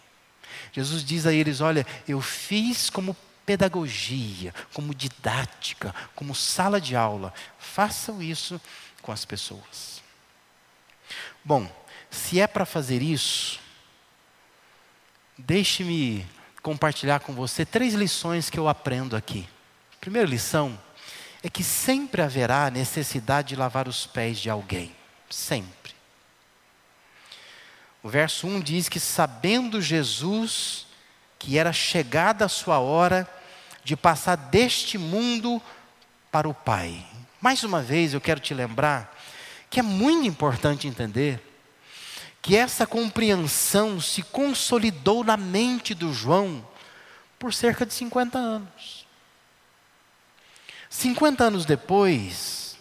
Jesus 0.71 1.03
diz 1.03 1.25
a 1.25 1.33
eles: 1.33 1.61
Olha, 1.61 1.85
eu 2.07 2.19
fiz 2.19 2.89
como 2.89 3.15
pedagogia, 3.45 4.53
como 4.73 4.93
didática, 4.93 5.93
como 6.15 6.33
sala 6.33 6.81
de 6.81 6.95
aula. 6.95 7.33
Façam 7.59 8.21
isso 8.21 8.59
com 9.01 9.11
as 9.11 9.23
pessoas. 9.23 10.01
Bom, 11.43 11.69
se 12.09 12.39
é 12.39 12.47
para 12.47 12.65
fazer 12.65 13.01
isso, 13.01 13.59
deixe-me 15.37 16.27
compartilhar 16.61 17.19
com 17.19 17.33
você 17.33 17.65
três 17.65 17.93
lições 17.93 18.49
que 18.49 18.57
eu 18.57 18.67
aprendo 18.67 19.15
aqui. 19.15 19.47
primeira 20.01 20.27
lição 20.27 20.79
é 21.43 21.49
que 21.49 21.63
sempre 21.63 22.23
haverá 22.23 22.71
necessidade 22.71 23.49
de 23.49 23.55
lavar 23.55 23.87
os 23.87 24.07
pés 24.07 24.39
de 24.39 24.49
alguém. 24.49 24.95
Sempre. 25.29 25.93
O 28.01 28.09
verso 28.09 28.47
1 28.47 28.59
diz 28.61 28.89
que, 28.89 28.99
sabendo 28.99 29.81
Jesus 29.81 30.87
que 31.37 31.57
era 31.59 31.71
chegada 31.71 32.45
a 32.45 32.49
sua 32.49 32.79
hora 32.79 33.29
de 33.85 33.95
passar 33.95 34.35
deste 34.35 34.97
mundo 34.97 35.61
para 36.31 36.49
o 36.49 36.53
Pai. 36.53 37.05
Mais 37.39 37.63
uma 37.63 37.83
vez 37.83 38.13
eu 38.13 38.19
quero 38.19 38.39
te 38.39 38.53
lembrar 38.53 39.15
que 39.69 39.79
é 39.79 39.83
muito 39.83 40.27
importante 40.27 40.87
entender 40.87 41.39
que 42.41 42.55
essa 42.55 42.87
compreensão 42.87 44.01
se 44.01 44.23
consolidou 44.23 45.23
na 45.23 45.37
mente 45.37 45.93
do 45.93 46.11
João 46.11 46.67
por 47.37 47.53
cerca 47.53 47.85
de 47.85 47.93
50 47.93 48.37
anos. 48.37 49.05
50 50.89 51.43
anos 51.43 51.65
depois, 51.65 52.77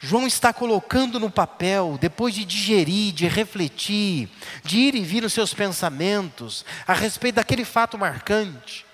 João 0.00 0.26
está 0.26 0.52
colocando 0.52 1.20
no 1.20 1.30
papel, 1.30 1.96
depois 2.00 2.34
de 2.34 2.44
digerir, 2.44 3.12
de 3.12 3.28
refletir, 3.28 4.28
de 4.64 4.78
ir 4.78 4.94
e 4.96 5.04
vir 5.04 5.22
nos 5.22 5.32
seus 5.32 5.54
pensamentos 5.54 6.64
a 6.86 6.94
respeito 6.94 7.36
daquele 7.36 7.64
fato 7.64 7.96
marcante. 7.96 8.84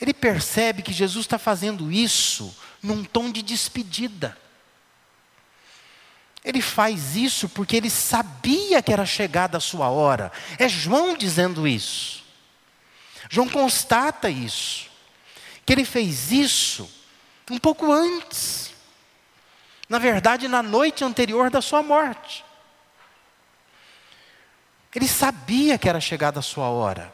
Ele 0.00 0.14
percebe 0.14 0.82
que 0.82 0.92
Jesus 0.92 1.24
está 1.24 1.38
fazendo 1.38 1.90
isso 1.90 2.54
num 2.82 3.04
tom 3.04 3.30
de 3.30 3.42
despedida. 3.42 4.36
Ele 6.44 6.62
faz 6.62 7.16
isso 7.16 7.48
porque 7.48 7.76
ele 7.76 7.90
sabia 7.90 8.80
que 8.80 8.92
era 8.92 9.04
chegada 9.04 9.58
a 9.58 9.60
sua 9.60 9.88
hora. 9.90 10.30
É 10.58 10.68
João 10.68 11.16
dizendo 11.16 11.66
isso. 11.66 12.24
João 13.28 13.48
constata 13.48 14.30
isso. 14.30 14.88
Que 15.66 15.72
ele 15.72 15.84
fez 15.84 16.30
isso 16.30 16.88
um 17.50 17.58
pouco 17.58 17.92
antes. 17.92 18.72
Na 19.88 19.98
verdade, 19.98 20.48
na 20.48 20.62
noite 20.62 21.02
anterior 21.02 21.50
da 21.50 21.60
sua 21.60 21.82
morte. 21.82 22.44
Ele 24.94 25.08
sabia 25.08 25.76
que 25.76 25.88
era 25.88 26.00
chegada 26.00 26.38
a 26.38 26.42
sua 26.42 26.68
hora. 26.68 27.12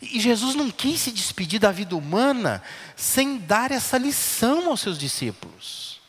E 0.00 0.20
Jesus 0.20 0.54
não 0.54 0.70
quis 0.70 1.00
se 1.00 1.10
despedir 1.10 1.60
da 1.60 1.70
vida 1.70 1.96
humana 1.96 2.62
sem 2.96 3.38
dar 3.38 3.70
essa 3.70 3.98
lição 3.98 4.68
aos 4.68 4.80
seus 4.80 4.98
discípulos. 4.98 6.00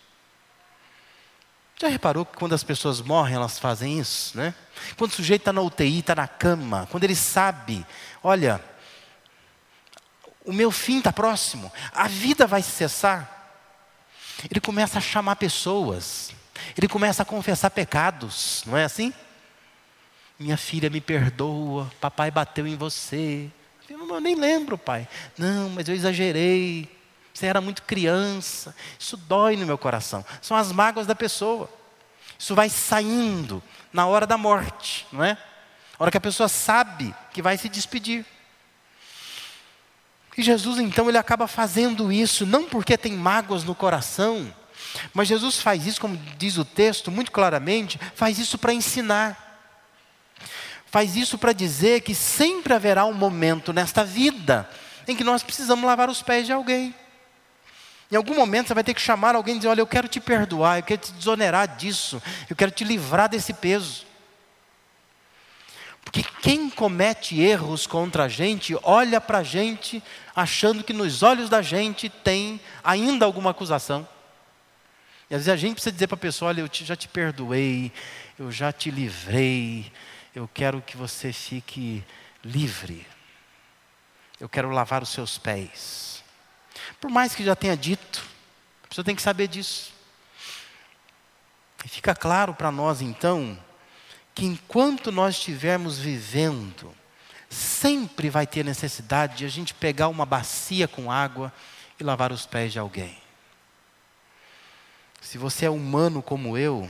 Já 1.80 1.90
reparou 1.90 2.26
que 2.26 2.38
quando 2.38 2.54
as 2.54 2.64
pessoas 2.64 3.02
morrem, 3.02 3.36
elas 3.36 3.60
fazem 3.60 4.00
isso, 4.00 4.38
né? 4.38 4.54
Quando 4.96 5.12
o 5.12 5.16
sujeito 5.16 5.42
está 5.42 5.52
na 5.52 5.62
UTI, 5.62 6.00
está 6.00 6.16
na 6.16 6.28
cama, 6.28 6.88
quando 6.90 7.04
ele 7.04 7.16
sabe, 7.16 7.86
olha, 8.24 8.64
o 10.46 10.54
meu 10.54 10.72
fim 10.72 11.00
está 11.00 11.12
próximo, 11.12 11.72
a 11.92 12.08
vida 12.08 12.48
vai 12.48 12.62
cessar. 12.62 13.30
Ele 14.50 14.60
começa 14.60 14.98
a 14.98 15.02
chamar 15.02 15.36
pessoas, 15.36 16.32
ele 16.78 16.88
começa 16.88 17.24
a 17.24 17.26
confessar 17.26 17.70
pecados, 17.70 18.64
não 18.66 18.78
é 18.78 18.86
assim? 18.86 19.14
Minha 20.40 20.58
filha 20.58 20.90
me 20.90 21.02
perdoa, 21.02 21.92
papai 22.00 22.32
bateu 22.32 22.66
em 22.66 22.76
você. 22.76 23.52
Eu 24.16 24.22
nem 24.22 24.36
lembro, 24.36 24.78
pai. 24.78 25.08
Não, 25.38 25.70
mas 25.70 25.88
eu 25.88 25.96
exagerei. 25.96 26.90
Você 27.34 27.46
era 27.46 27.60
muito 27.60 27.84
criança. 27.84 28.76
Isso 29.00 29.18
dói 29.18 29.56
no 29.56 29.66
meu 29.66 29.78
coração. 29.78 30.24
São 30.42 30.56
as 30.56 30.72
mágoas 30.72 31.08
da 31.08 31.16
pessoa. 31.16 31.70
Isso 32.38 32.54
vai 32.54 32.70
saindo 32.70 33.64
na 33.92 34.06
hora 34.06 34.28
da 34.28 34.38
morte, 34.38 35.08
não 35.12 35.24
é? 35.24 35.38
A 35.98 36.04
hora 36.04 36.12
que 36.12 36.18
a 36.18 36.22
pessoa 36.22 36.50
sabe 36.50 37.14
que 37.32 37.42
vai 37.42 37.58
se 37.58 37.70
despedir. 37.70 38.26
E 40.38 40.42
Jesus 40.42 40.80
então 40.80 41.08
ele 41.08 41.18
acaba 41.18 41.48
fazendo 41.48 42.12
isso 42.12 42.46
não 42.46 42.68
porque 42.68 42.98
tem 42.98 43.14
mágoas 43.14 43.64
no 43.64 43.76
coração, 43.76 44.54
mas 45.14 45.28
Jesus 45.28 45.60
faz 45.60 45.86
isso, 45.86 46.02
como 46.02 46.18
diz 46.38 46.58
o 46.58 46.66
texto 46.66 47.12
muito 47.12 47.32
claramente, 47.32 48.00
faz 48.16 48.40
isso 48.40 48.58
para 48.58 48.74
ensinar. 48.74 49.43
Faz 50.94 51.16
isso 51.16 51.40
para 51.40 51.54
dizer 51.54 52.02
que 52.02 52.14
sempre 52.14 52.72
haverá 52.72 53.04
um 53.04 53.16
momento 53.16 53.74
nesta 53.74 54.06
vida 54.06 54.70
em 55.08 55.16
que 55.16 55.24
nós 55.24 55.42
precisamos 55.42 55.84
lavar 55.84 56.08
os 56.08 56.22
pés 56.22 56.46
de 56.46 56.54
alguém. 56.54 56.94
Em 58.12 58.16
algum 58.16 58.36
momento 58.36 58.68
você 58.68 58.76
vai 58.76 58.84
ter 58.84 58.94
que 58.94 59.02
chamar 59.02 59.34
alguém 59.34 59.56
e 59.56 59.58
dizer: 59.58 59.70
Olha, 59.70 59.82
eu 59.82 59.88
quero 59.88 60.08
te 60.08 60.20
perdoar, 60.20 60.78
eu 60.78 60.84
quero 60.84 61.02
te 61.02 61.12
desonerar 61.14 61.78
disso, 61.78 62.22
eu 62.48 62.56
quero 62.56 62.70
te 62.70 62.84
livrar 62.84 63.28
desse 63.28 63.54
peso. 63.54 64.06
Porque 66.04 66.24
quem 66.44 66.70
comete 66.70 67.42
erros 67.42 67.88
contra 67.88 68.26
a 68.26 68.30
gente, 68.30 68.78
olha 68.84 69.20
para 69.20 69.40
a 69.40 69.44
gente 69.44 70.04
achando 70.36 70.84
que 70.84 70.94
nos 70.94 71.24
olhos 71.24 71.50
da 71.50 71.64
gente 71.64 72.08
tem 72.08 72.62
ainda 72.84 73.26
alguma 73.26 73.50
acusação. 73.50 74.08
E 75.28 75.34
às 75.34 75.40
vezes 75.40 75.50
a 75.50 75.58
gente 75.58 75.74
precisa 75.74 75.92
dizer 75.92 76.06
para 76.06 76.18
a 76.18 76.20
pessoa: 76.20 76.50
Olha, 76.50 76.62
eu 76.62 76.70
te, 76.70 76.86
já 76.86 76.96
te 76.96 77.08
perdoei, 77.08 77.92
eu 78.38 78.52
já 78.52 78.72
te 78.72 78.92
livrei, 78.92 79.92
eu 80.36 80.50
quero 80.52 80.82
que 80.82 80.98
você 80.98 81.32
fique 81.32 82.04
livre. 82.44 83.06
Eu 84.40 84.50
quero 84.50 84.70
lavar 84.70 85.04
os 85.04 85.10
seus 85.10 85.38
pés. 85.38 86.24
Por 87.00 87.10
mais 87.10 87.36
que 87.36 87.44
já 87.44 87.56
tenha 87.56 87.78
dito, 87.78 88.26
a 88.84 88.88
pessoa 88.88 89.06
tem 89.06 89.16
que 89.16 89.22
saber 89.22 89.48
disso. 89.48 89.94
E 91.86 91.88
fica 91.88 92.16
claro 92.16 92.54
para 92.54 92.72
nós 92.72 93.02
então 93.02 93.58
que 94.34 94.46
enquanto 94.46 95.12
nós 95.12 95.36
estivermos 95.36 96.00
vivendo, 96.00 96.94
sempre 97.50 98.30
vai 98.30 98.48
ter 98.48 98.66
necessidade 98.66 99.38
de 99.38 99.46
a 99.46 99.50
gente 99.50 99.74
pegar 99.74 100.08
uma 100.08 100.26
bacia 100.26 100.88
com 100.88 101.12
água 101.12 101.54
e 102.00 102.04
lavar 102.04 102.32
os 102.32 102.46
pés 102.46 102.74
de 102.74 102.80
alguém. 102.80 103.22
Se 105.22 105.38
você 105.38 105.66
é 105.66 105.70
humano 105.70 106.22
como 106.22 106.58
eu, 106.58 106.90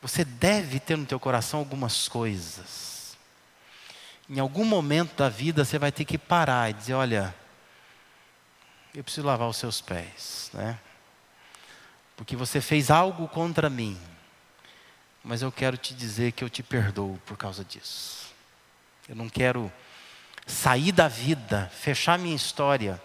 você 0.00 0.24
deve 0.24 0.78
ter 0.78 0.96
no 0.96 1.06
teu 1.06 1.18
coração 1.18 1.60
algumas 1.60 2.08
coisas. 2.08 3.16
Em 4.28 4.38
algum 4.38 4.64
momento 4.64 5.16
da 5.16 5.28
vida 5.28 5.64
você 5.64 5.78
vai 5.78 5.90
ter 5.90 6.04
que 6.04 6.18
parar 6.18 6.70
e 6.70 6.74
dizer, 6.74 6.94
olha, 6.94 7.34
eu 8.94 9.02
preciso 9.02 9.26
lavar 9.26 9.48
os 9.48 9.56
seus 9.56 9.80
pés, 9.80 10.50
né? 10.52 10.78
Porque 12.16 12.36
você 12.36 12.60
fez 12.60 12.90
algo 12.90 13.28
contra 13.28 13.70
mim. 13.70 13.98
Mas 15.22 15.42
eu 15.42 15.50
quero 15.52 15.76
te 15.76 15.94
dizer 15.94 16.32
que 16.32 16.42
eu 16.42 16.50
te 16.50 16.62
perdoo 16.62 17.20
por 17.26 17.36
causa 17.36 17.64
disso. 17.64 18.28
Eu 19.08 19.16
não 19.16 19.28
quero 19.28 19.72
sair 20.46 20.92
da 20.92 21.08
vida, 21.08 21.70
fechar 21.74 22.18
minha 22.18 22.36
história, 22.36 23.00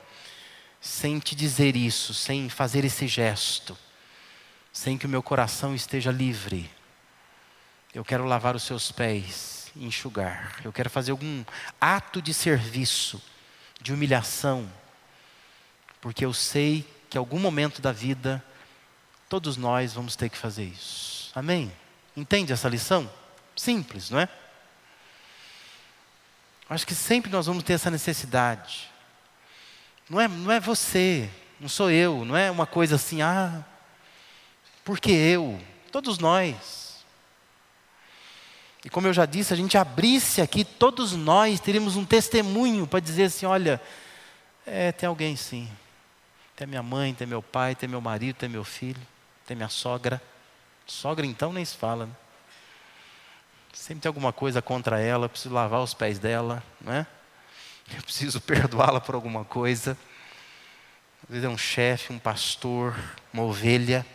sem 0.80 1.20
te 1.20 1.36
dizer 1.36 1.76
isso, 1.76 2.14
sem 2.14 2.50
fazer 2.50 2.84
esse 2.86 3.08
gesto, 3.08 3.78
sem 4.72 4.98
que 4.98 5.06
o 5.06 5.10
meu 5.10 5.24
coração 5.24 5.74
esteja 5.74 6.12
livre. 6.12 6.70
Eu 7.94 8.04
quero 8.04 8.26
lavar 8.26 8.56
os 8.56 8.64
seus 8.64 8.92
pés 8.92 9.72
enxugar. 9.76 10.60
Eu 10.64 10.74
quero 10.74 10.90
fazer 10.90 11.12
algum 11.12 11.44
ato 11.80 12.22
de 12.22 12.34
serviço, 12.34 13.22
de 13.82 13.94
humilhação, 13.94 14.72
porque 16.02 16.26
eu 16.26 16.34
sei 16.34 16.88
que 17.10 17.18
em 17.18 17.20
algum 17.20 17.40
momento 17.40 17.82
da 17.82 17.92
vida 17.92 18.44
todos 19.30 19.58
nós 19.58 19.94
vamos 19.94 20.16
ter 20.16 20.30
que 20.30 20.38
fazer 20.38 20.64
isso. 20.64 21.32
Amém? 21.36 21.72
Entende 22.16 22.52
essa 22.52 22.68
lição? 22.70 23.10
Simples, 23.56 24.10
não 24.10 24.20
é? 24.20 24.28
Acho 26.70 26.88
que 26.88 26.96
sempre 26.96 27.32
nós 27.32 27.46
vamos 27.46 27.64
ter 27.64 27.74
essa 27.74 27.92
necessidade. 27.92 28.90
Não 30.10 30.20
é, 30.20 30.28
não 30.28 30.52
é 30.52 30.60
você, 30.60 31.30
não 31.60 31.70
sou 31.70 31.92
eu, 31.92 32.26
não 32.26 32.36
é 32.36 32.50
uma 32.50 32.66
coisa 32.66 32.96
assim, 32.96 33.22
ah, 33.22 33.64
porque 34.84 35.12
eu, 35.12 35.62
todos 35.92 36.18
nós. 36.18 36.83
E 38.86 38.90
como 38.90 39.08
eu 39.08 39.14
já 39.14 39.26
disse, 39.26 39.54
a 39.54 39.56
gente 39.56 39.78
abrisse 39.78 40.42
aqui, 40.42 40.66
todos 40.66 41.14
nós 41.14 41.60
teríamos 41.60 41.96
um 41.96 42.04
testemunho 42.04 42.86
para 42.86 43.00
dizer 43.00 43.26
assim: 43.26 43.46
olha, 43.46 43.82
é, 44.66 44.92
tem 44.92 45.08
alguém 45.08 45.36
sim. 45.36 45.70
Tem 46.56 46.68
minha 46.68 46.84
mãe, 46.84 47.14
tem 47.14 47.26
meu 47.26 47.42
pai, 47.42 47.76
tem 47.76 47.88
meu 47.88 48.02
marido, 48.02 48.36
tem 48.36 48.50
meu 48.50 48.64
filho, 48.64 49.02
tem 49.48 49.56
minha 49.56 49.70
sogra. 49.70 50.22
Sogra 50.86 51.26
então 51.26 51.54
nem 51.54 51.64
se 51.64 51.78
fala, 51.78 52.06
né? 52.06 52.14
Sempre 53.74 54.02
tem 54.02 54.10
alguma 54.10 54.32
coisa 54.32 54.62
contra 54.62 55.00
ela, 55.00 55.26
eu 55.26 55.30
preciso 55.30 55.54
lavar 55.54 55.82
os 55.82 55.94
pés 55.94 56.20
dela, 56.20 56.62
não 56.80 56.94
é? 56.94 57.08
Eu 57.96 58.04
preciso 58.04 58.40
perdoá-la 58.42 59.02
por 59.02 59.16
alguma 59.16 59.44
coisa. 59.46 59.98
Às 61.24 61.30
vezes 61.30 61.46
é 61.46 61.50
um 61.50 61.58
chefe, 61.58 62.14
um 62.14 62.20
pastor, 62.20 62.96
uma 63.34 63.44
ovelha, 63.44 64.06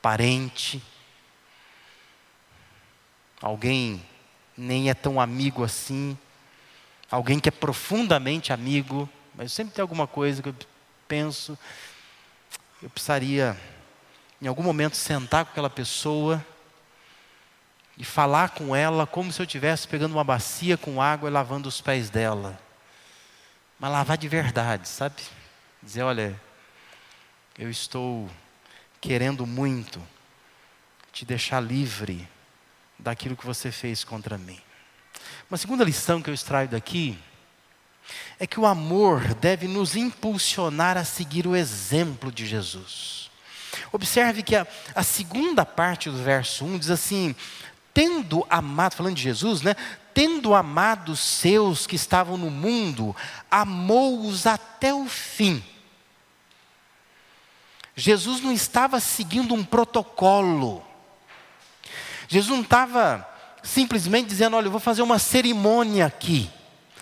parente, 0.00 0.82
alguém 3.42 4.02
nem 4.56 4.90
é 4.90 4.94
tão 4.94 5.20
amigo 5.20 5.64
assim, 5.64 6.16
alguém 7.10 7.40
que 7.40 7.48
é 7.48 7.52
profundamente 7.52 8.52
amigo, 8.52 9.08
mas 9.34 9.52
sempre 9.52 9.74
tem 9.74 9.82
alguma 9.82 10.06
coisa 10.06 10.42
que 10.42 10.50
eu 10.50 10.54
penso, 11.08 11.58
eu 12.82 12.90
precisaria 12.90 13.56
em 14.40 14.46
algum 14.46 14.62
momento 14.62 14.96
sentar 14.96 15.44
com 15.44 15.52
aquela 15.52 15.70
pessoa 15.70 16.44
e 17.96 18.04
falar 18.04 18.50
com 18.50 18.74
ela 18.74 19.06
como 19.06 19.32
se 19.32 19.40
eu 19.40 19.44
estivesse 19.44 19.86
pegando 19.86 20.12
uma 20.12 20.24
bacia 20.24 20.76
com 20.76 21.02
água 21.02 21.28
e 21.28 21.32
lavando 21.32 21.68
os 21.68 21.80
pés 21.80 22.08
dela. 22.08 22.58
Mas 23.78 23.90
lavar 23.90 24.16
de 24.16 24.28
verdade, 24.28 24.88
sabe? 24.88 25.22
Dizer, 25.82 26.02
olha, 26.02 26.40
eu 27.58 27.70
estou 27.70 28.28
querendo 29.00 29.46
muito 29.46 30.00
te 31.12 31.24
deixar 31.24 31.60
livre 31.60 32.28
daquilo 33.02 33.36
que 33.36 33.46
você 33.46 33.70
fez 33.70 34.04
contra 34.04 34.38
mim. 34.38 34.58
Uma 35.50 35.58
segunda 35.58 35.84
lição 35.84 36.22
que 36.22 36.30
eu 36.30 36.34
extraio 36.34 36.68
daqui 36.68 37.18
é 38.38 38.46
que 38.46 38.58
o 38.58 38.66
amor 38.66 39.34
deve 39.34 39.66
nos 39.68 39.96
impulsionar 39.96 40.96
a 40.96 41.04
seguir 41.04 41.46
o 41.46 41.56
exemplo 41.56 42.30
de 42.30 42.46
Jesus. 42.46 43.30
Observe 43.92 44.42
que 44.42 44.56
a, 44.56 44.66
a 44.94 45.02
segunda 45.02 45.64
parte 45.64 46.10
do 46.10 46.22
verso 46.22 46.64
1 46.64 46.78
diz 46.78 46.90
assim: 46.90 47.34
tendo 47.92 48.46
amado, 48.48 48.94
falando 48.94 49.16
de 49.16 49.22
Jesus, 49.22 49.62
né? 49.62 49.74
Tendo 50.12 50.54
amado 50.54 51.12
os 51.12 51.20
seus 51.20 51.86
que 51.86 51.96
estavam 51.96 52.36
no 52.36 52.50
mundo, 52.50 53.14
amou-os 53.50 54.46
até 54.46 54.92
o 54.92 55.06
fim. 55.06 55.62
Jesus 57.94 58.40
não 58.40 58.52
estava 58.52 58.98
seguindo 58.98 59.54
um 59.54 59.64
protocolo. 59.64 60.84
Jesus 62.30 62.56
não 62.56 62.62
estava 62.62 63.28
simplesmente 63.60 64.28
dizendo: 64.28 64.56
olha, 64.56 64.68
eu 64.68 64.70
vou 64.70 64.80
fazer 64.80 65.02
uma 65.02 65.18
cerimônia 65.18 66.06
aqui. 66.06 66.48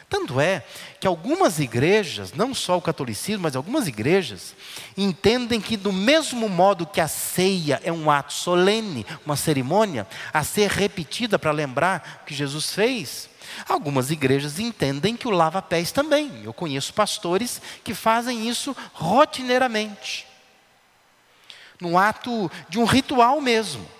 Tanto 0.08 0.40
é 0.40 0.64
que 0.98 1.06
algumas 1.06 1.58
igrejas, 1.58 2.32
não 2.32 2.54
só 2.54 2.78
o 2.78 2.80
catolicismo, 2.80 3.42
mas 3.42 3.54
algumas 3.54 3.86
igrejas, 3.86 4.54
entendem 4.96 5.60
que, 5.60 5.76
do 5.76 5.92
mesmo 5.92 6.48
modo 6.48 6.86
que 6.86 6.98
a 6.98 7.06
ceia 7.06 7.78
é 7.84 7.92
um 7.92 8.10
ato 8.10 8.32
solene, 8.32 9.04
uma 9.26 9.36
cerimônia, 9.36 10.08
a 10.32 10.42
ser 10.42 10.70
repetida 10.70 11.38
para 11.38 11.52
lembrar 11.52 12.20
o 12.22 12.24
que 12.24 12.34
Jesus 12.34 12.72
fez, 12.72 13.28
algumas 13.68 14.10
igrejas 14.10 14.58
entendem 14.58 15.14
que 15.14 15.28
o 15.28 15.30
lava-pés 15.30 15.92
também. 15.92 16.40
Eu 16.42 16.54
conheço 16.54 16.94
pastores 16.94 17.60
que 17.84 17.92
fazem 17.92 18.48
isso 18.48 18.74
rotineiramente, 18.94 20.26
num 21.78 21.98
ato 21.98 22.50
de 22.70 22.78
um 22.78 22.86
ritual 22.86 23.42
mesmo. 23.42 23.97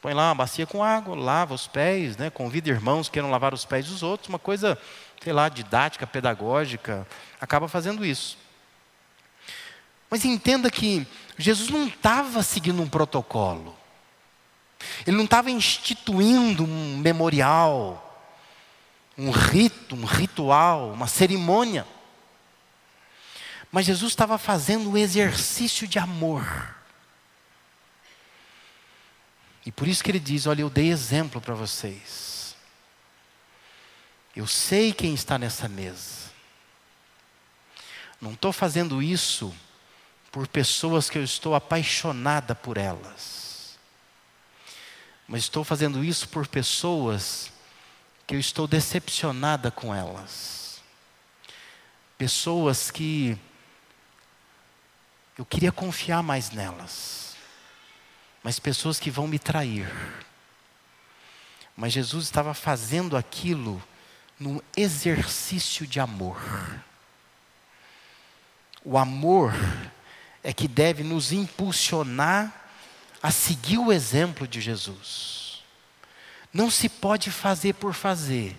Põe 0.00 0.14
lá 0.14 0.28
uma 0.28 0.34
bacia 0.36 0.66
com 0.66 0.82
água, 0.82 1.16
lava 1.16 1.54
os 1.54 1.66
pés, 1.66 2.16
né? 2.16 2.30
convida 2.30 2.68
irmãos 2.68 3.08
que 3.08 3.14
queiram 3.14 3.30
lavar 3.30 3.52
os 3.52 3.64
pés 3.64 3.86
dos 3.86 4.02
outros, 4.02 4.28
uma 4.28 4.38
coisa, 4.38 4.78
sei 5.22 5.32
lá, 5.32 5.48
didática, 5.48 6.06
pedagógica, 6.06 7.06
acaba 7.40 7.66
fazendo 7.66 8.04
isso. 8.04 8.38
Mas 10.08 10.24
entenda 10.24 10.70
que 10.70 11.06
Jesus 11.36 11.68
não 11.68 11.86
estava 11.86 12.42
seguindo 12.42 12.80
um 12.80 12.88
protocolo, 12.88 13.76
ele 15.06 15.16
não 15.16 15.24
estava 15.24 15.50
instituindo 15.50 16.64
um 16.64 16.96
memorial, 16.98 18.04
um 19.16 19.30
rito, 19.30 19.96
um 19.96 20.04
ritual, 20.04 20.92
uma 20.92 21.08
cerimônia. 21.08 21.84
Mas 23.72 23.84
Jesus 23.84 24.12
estava 24.12 24.38
fazendo 24.38 24.90
um 24.90 24.96
exercício 24.96 25.88
de 25.88 25.98
amor. 25.98 26.77
E 29.68 29.70
por 29.70 29.86
isso 29.86 30.02
que 30.02 30.10
ele 30.10 30.18
diz: 30.18 30.46
Olha, 30.46 30.62
eu 30.62 30.70
dei 30.70 30.88
exemplo 30.88 31.42
para 31.42 31.54
vocês. 31.54 32.56
Eu 34.34 34.46
sei 34.46 34.94
quem 34.94 35.12
está 35.12 35.38
nessa 35.38 35.68
mesa. 35.68 36.30
Não 38.18 38.32
estou 38.32 38.50
fazendo 38.50 39.02
isso 39.02 39.54
por 40.32 40.48
pessoas 40.48 41.10
que 41.10 41.18
eu 41.18 41.22
estou 41.22 41.54
apaixonada 41.54 42.54
por 42.54 42.78
elas. 42.78 43.78
Mas 45.26 45.42
estou 45.42 45.62
fazendo 45.62 46.02
isso 46.02 46.30
por 46.30 46.46
pessoas 46.46 47.52
que 48.26 48.36
eu 48.36 48.40
estou 48.40 48.66
decepcionada 48.66 49.70
com 49.70 49.94
elas. 49.94 50.80
Pessoas 52.16 52.90
que 52.90 53.38
eu 55.36 55.44
queria 55.44 55.70
confiar 55.70 56.22
mais 56.22 56.52
nelas 56.52 57.27
mas 58.48 58.58
pessoas 58.58 58.98
que 58.98 59.10
vão 59.10 59.28
me 59.28 59.38
trair. 59.38 59.92
Mas 61.76 61.92
Jesus 61.92 62.24
estava 62.24 62.54
fazendo 62.54 63.14
aquilo 63.14 63.78
num 64.40 64.58
exercício 64.74 65.86
de 65.86 66.00
amor. 66.00 66.40
O 68.82 68.96
amor 68.96 69.52
é 70.42 70.50
que 70.50 70.66
deve 70.66 71.02
nos 71.02 71.30
impulsionar 71.30 72.70
a 73.22 73.30
seguir 73.30 73.76
o 73.76 73.92
exemplo 73.92 74.48
de 74.48 74.62
Jesus. 74.62 75.62
Não 76.50 76.70
se 76.70 76.88
pode 76.88 77.30
fazer 77.30 77.74
por 77.74 77.92
fazer. 77.92 78.56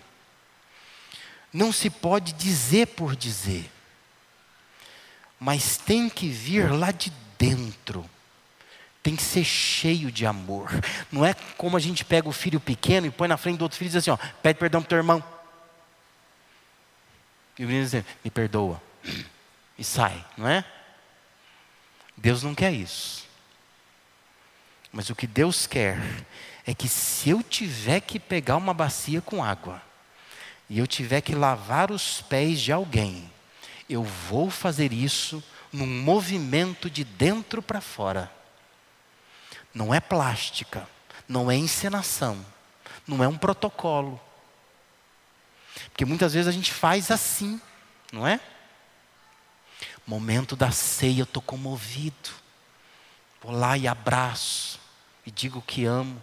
Não 1.52 1.72
se 1.72 1.90
pode 1.90 2.34
dizer 2.34 2.90
por 2.90 3.16
dizer. 3.16 3.72
Mas 5.40 5.78
tem 5.78 6.08
que 6.08 6.30
vir 6.30 6.72
lá 6.72 6.92
de 6.92 7.12
dentro 7.40 8.08
tem 9.02 9.16
que 9.16 9.24
ser 9.24 9.44
cheio 9.44 10.12
de 10.12 10.26
amor. 10.26 10.70
Não 11.12 11.26
é 11.26 11.34
como 11.58 11.78
a 11.78 11.80
gente 11.80 12.04
pega 12.04 12.28
o 12.28 12.34
filho 12.34 12.60
pequeno 12.60 13.08
e 13.08 13.12
põe 13.12 13.28
na 13.28 13.38
frente 13.38 13.58
do 13.58 13.64
outro 13.64 13.78
filho 13.78 13.88
e 13.88 13.92
diz 13.92 13.98
assim: 13.98 14.12
ó, 14.12 14.18
pede 14.42 14.60
perdão 14.60 14.82
para 14.82 14.90
teu 14.90 14.98
irmão. 14.98 15.24
E 17.58 17.64
o 17.64 17.68
menino 17.68 17.86
diz 17.86 17.96
assim, 17.96 18.06
me 18.24 18.32
perdoa. 18.32 18.82
E 19.78 19.84
sai, 19.84 20.26
não 20.38 20.48
é? 20.48 20.64
Deus 22.16 22.44
não 22.44 22.54
quer 22.54 22.74
isso. 22.74 23.28
Mas 24.92 25.10
o 25.10 25.16
que 25.16 25.28
Deus 25.28 25.68
quer 25.68 25.98
é 26.66 26.74
que 26.74 26.88
se 26.88 27.30
eu 27.30 27.42
tiver 27.44 28.02
que 28.02 28.20
pegar 28.20 28.58
uma 28.58 28.74
bacia 28.74 29.22
com 29.22 29.44
água 29.44 29.82
e 30.70 30.80
eu 30.80 30.88
tiver 30.88 31.22
que 31.22 31.36
lavar 31.36 31.92
os 31.92 32.22
pés 32.22 32.60
de 32.60 32.72
alguém, 32.72 33.32
eu 33.90 34.04
vou 34.04 34.50
fazer 34.50 34.92
isso 34.92 35.44
num 35.72 35.88
movimento 35.88 36.90
de 36.90 37.04
dentro 37.04 37.62
para 37.62 37.80
fora 37.80 38.39
não 39.74 39.94
é 39.94 40.00
plástica, 40.00 40.88
não 41.28 41.50
é 41.50 41.56
encenação, 41.56 42.44
não 43.08 43.24
é 43.24 43.28
um 43.28 43.38
protocolo. 43.38 44.20
Porque 45.92 46.06
muitas 46.06 46.34
vezes 46.34 46.48
a 46.48 46.52
gente 46.52 46.72
faz 46.74 47.12
assim, 47.12 47.60
não 48.12 48.28
é? 48.28 48.40
Momento 50.06 50.56
da 50.56 50.72
ceia, 50.72 51.22
eu 51.22 51.24
estou 51.24 51.42
comovido. 51.42 52.32
Vou 53.42 53.52
lá 53.52 53.78
e 53.78 53.88
abraço, 53.88 54.80
e 55.26 55.32
digo 55.32 55.62
que 55.62 55.86
amo, 55.86 56.22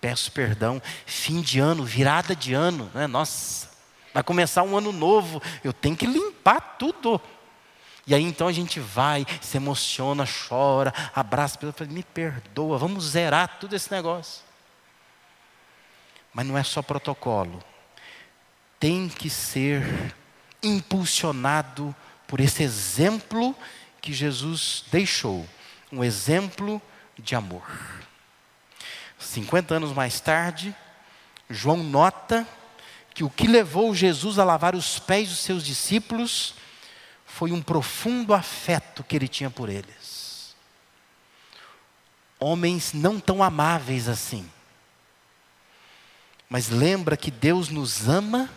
peço 0.00 0.32
perdão. 0.32 0.82
Fim 1.06 1.40
de 1.40 1.58
ano, 1.58 1.84
virada 1.84 2.34
de 2.34 2.52
ano, 2.52 2.90
né? 2.92 3.06
Nossa, 3.06 3.70
vai 4.12 4.22
começar 4.22 4.62
um 4.62 4.76
ano 4.76 4.92
novo, 4.92 5.40
eu 5.62 5.72
tenho 5.72 5.96
que 5.96 6.06
limpar 6.06 6.76
tudo. 6.78 7.20
E 8.10 8.14
aí 8.14 8.24
então 8.24 8.48
a 8.48 8.52
gente 8.52 8.80
vai, 8.80 9.24
se 9.40 9.56
emociona, 9.56 10.24
chora, 10.26 10.92
abraça, 11.14 11.56
me 11.88 12.02
perdoa, 12.02 12.76
vamos 12.76 13.10
zerar 13.10 13.58
tudo 13.60 13.76
esse 13.76 13.88
negócio. 13.88 14.42
Mas 16.34 16.44
não 16.44 16.58
é 16.58 16.64
só 16.64 16.82
protocolo. 16.82 17.62
Tem 18.80 19.08
que 19.08 19.30
ser 19.30 20.12
impulsionado 20.60 21.94
por 22.26 22.40
esse 22.40 22.64
exemplo 22.64 23.54
que 24.00 24.12
Jesus 24.12 24.82
deixou 24.90 25.48
um 25.92 26.02
exemplo 26.02 26.82
de 27.16 27.36
amor. 27.36 27.62
50 29.20 29.76
anos 29.76 29.92
mais 29.92 30.18
tarde, 30.18 30.74
João 31.48 31.76
nota 31.76 32.44
que 33.14 33.22
o 33.22 33.30
que 33.30 33.46
levou 33.46 33.94
Jesus 33.94 34.36
a 34.36 34.42
lavar 34.42 34.74
os 34.74 34.98
pés 34.98 35.28
dos 35.28 35.38
seus 35.38 35.64
discípulos 35.64 36.58
foi 37.32 37.52
um 37.52 37.62
profundo 37.62 38.34
afeto 38.34 39.04
que 39.04 39.16
ele 39.16 39.28
tinha 39.28 39.48
por 39.48 39.68
eles. 39.68 40.54
Homens 42.38 42.92
não 42.92 43.20
tão 43.20 43.42
amáveis 43.42 44.08
assim. 44.08 44.48
Mas 46.48 46.68
lembra 46.68 47.16
que 47.16 47.30
Deus 47.30 47.68
nos 47.68 48.08
ama 48.08 48.50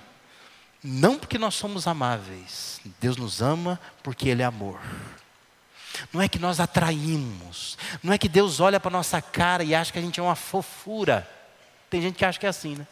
não 0.84 1.18
porque 1.18 1.38
nós 1.38 1.56
somos 1.56 1.88
amáveis. 1.88 2.82
Deus 3.00 3.16
nos 3.16 3.42
ama 3.42 3.80
porque 4.02 4.28
ele 4.28 4.42
é 4.42 4.46
amor. 4.46 4.82
Não 6.12 6.22
é 6.22 6.28
que 6.28 6.40
nós 6.40 6.60
atraímos. 6.60 7.78
Não 8.02 8.12
é 8.12 8.18
que 8.18 8.28
Deus 8.28 8.60
olha 8.60 8.80
para 8.80 8.92
nossa 8.92 9.22
cara 9.22 9.64
e 9.64 9.74
acha 9.76 9.94
que 9.94 10.00
a 10.00 10.02
gente 10.02 10.20
é 10.20 10.24
uma 10.24 10.36
fofura. 10.36 11.30
Tem 11.90 12.02
gente 12.02 12.16
que 12.16 12.26
acha 12.26 12.40
que 12.40 12.46
é 12.46 12.50
assim, 12.50 12.76
né? 12.76 12.88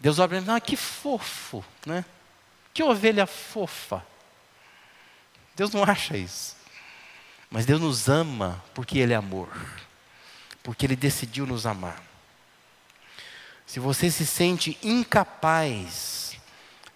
Deus 0.00 0.18
olha 0.18 0.28
para 0.28 0.40
mim, 0.40 0.50
ah, 0.50 0.60
que 0.60 0.76
fofo, 0.76 1.64
né? 1.86 2.04
Que 2.74 2.82
ovelha 2.82 3.24
fofa. 3.24 4.04
Deus 5.54 5.72
não 5.72 5.84
acha 5.84 6.16
isso. 6.16 6.56
Mas 7.48 7.64
Deus 7.64 7.80
nos 7.80 8.08
ama 8.08 8.62
porque 8.74 8.98
Ele 8.98 9.12
é 9.12 9.16
amor. 9.16 9.48
Porque 10.60 10.84
Ele 10.84 10.96
decidiu 10.96 11.46
nos 11.46 11.66
amar. 11.66 12.02
Se 13.64 13.78
você 13.78 14.10
se 14.10 14.26
sente 14.26 14.76
incapaz 14.82 16.36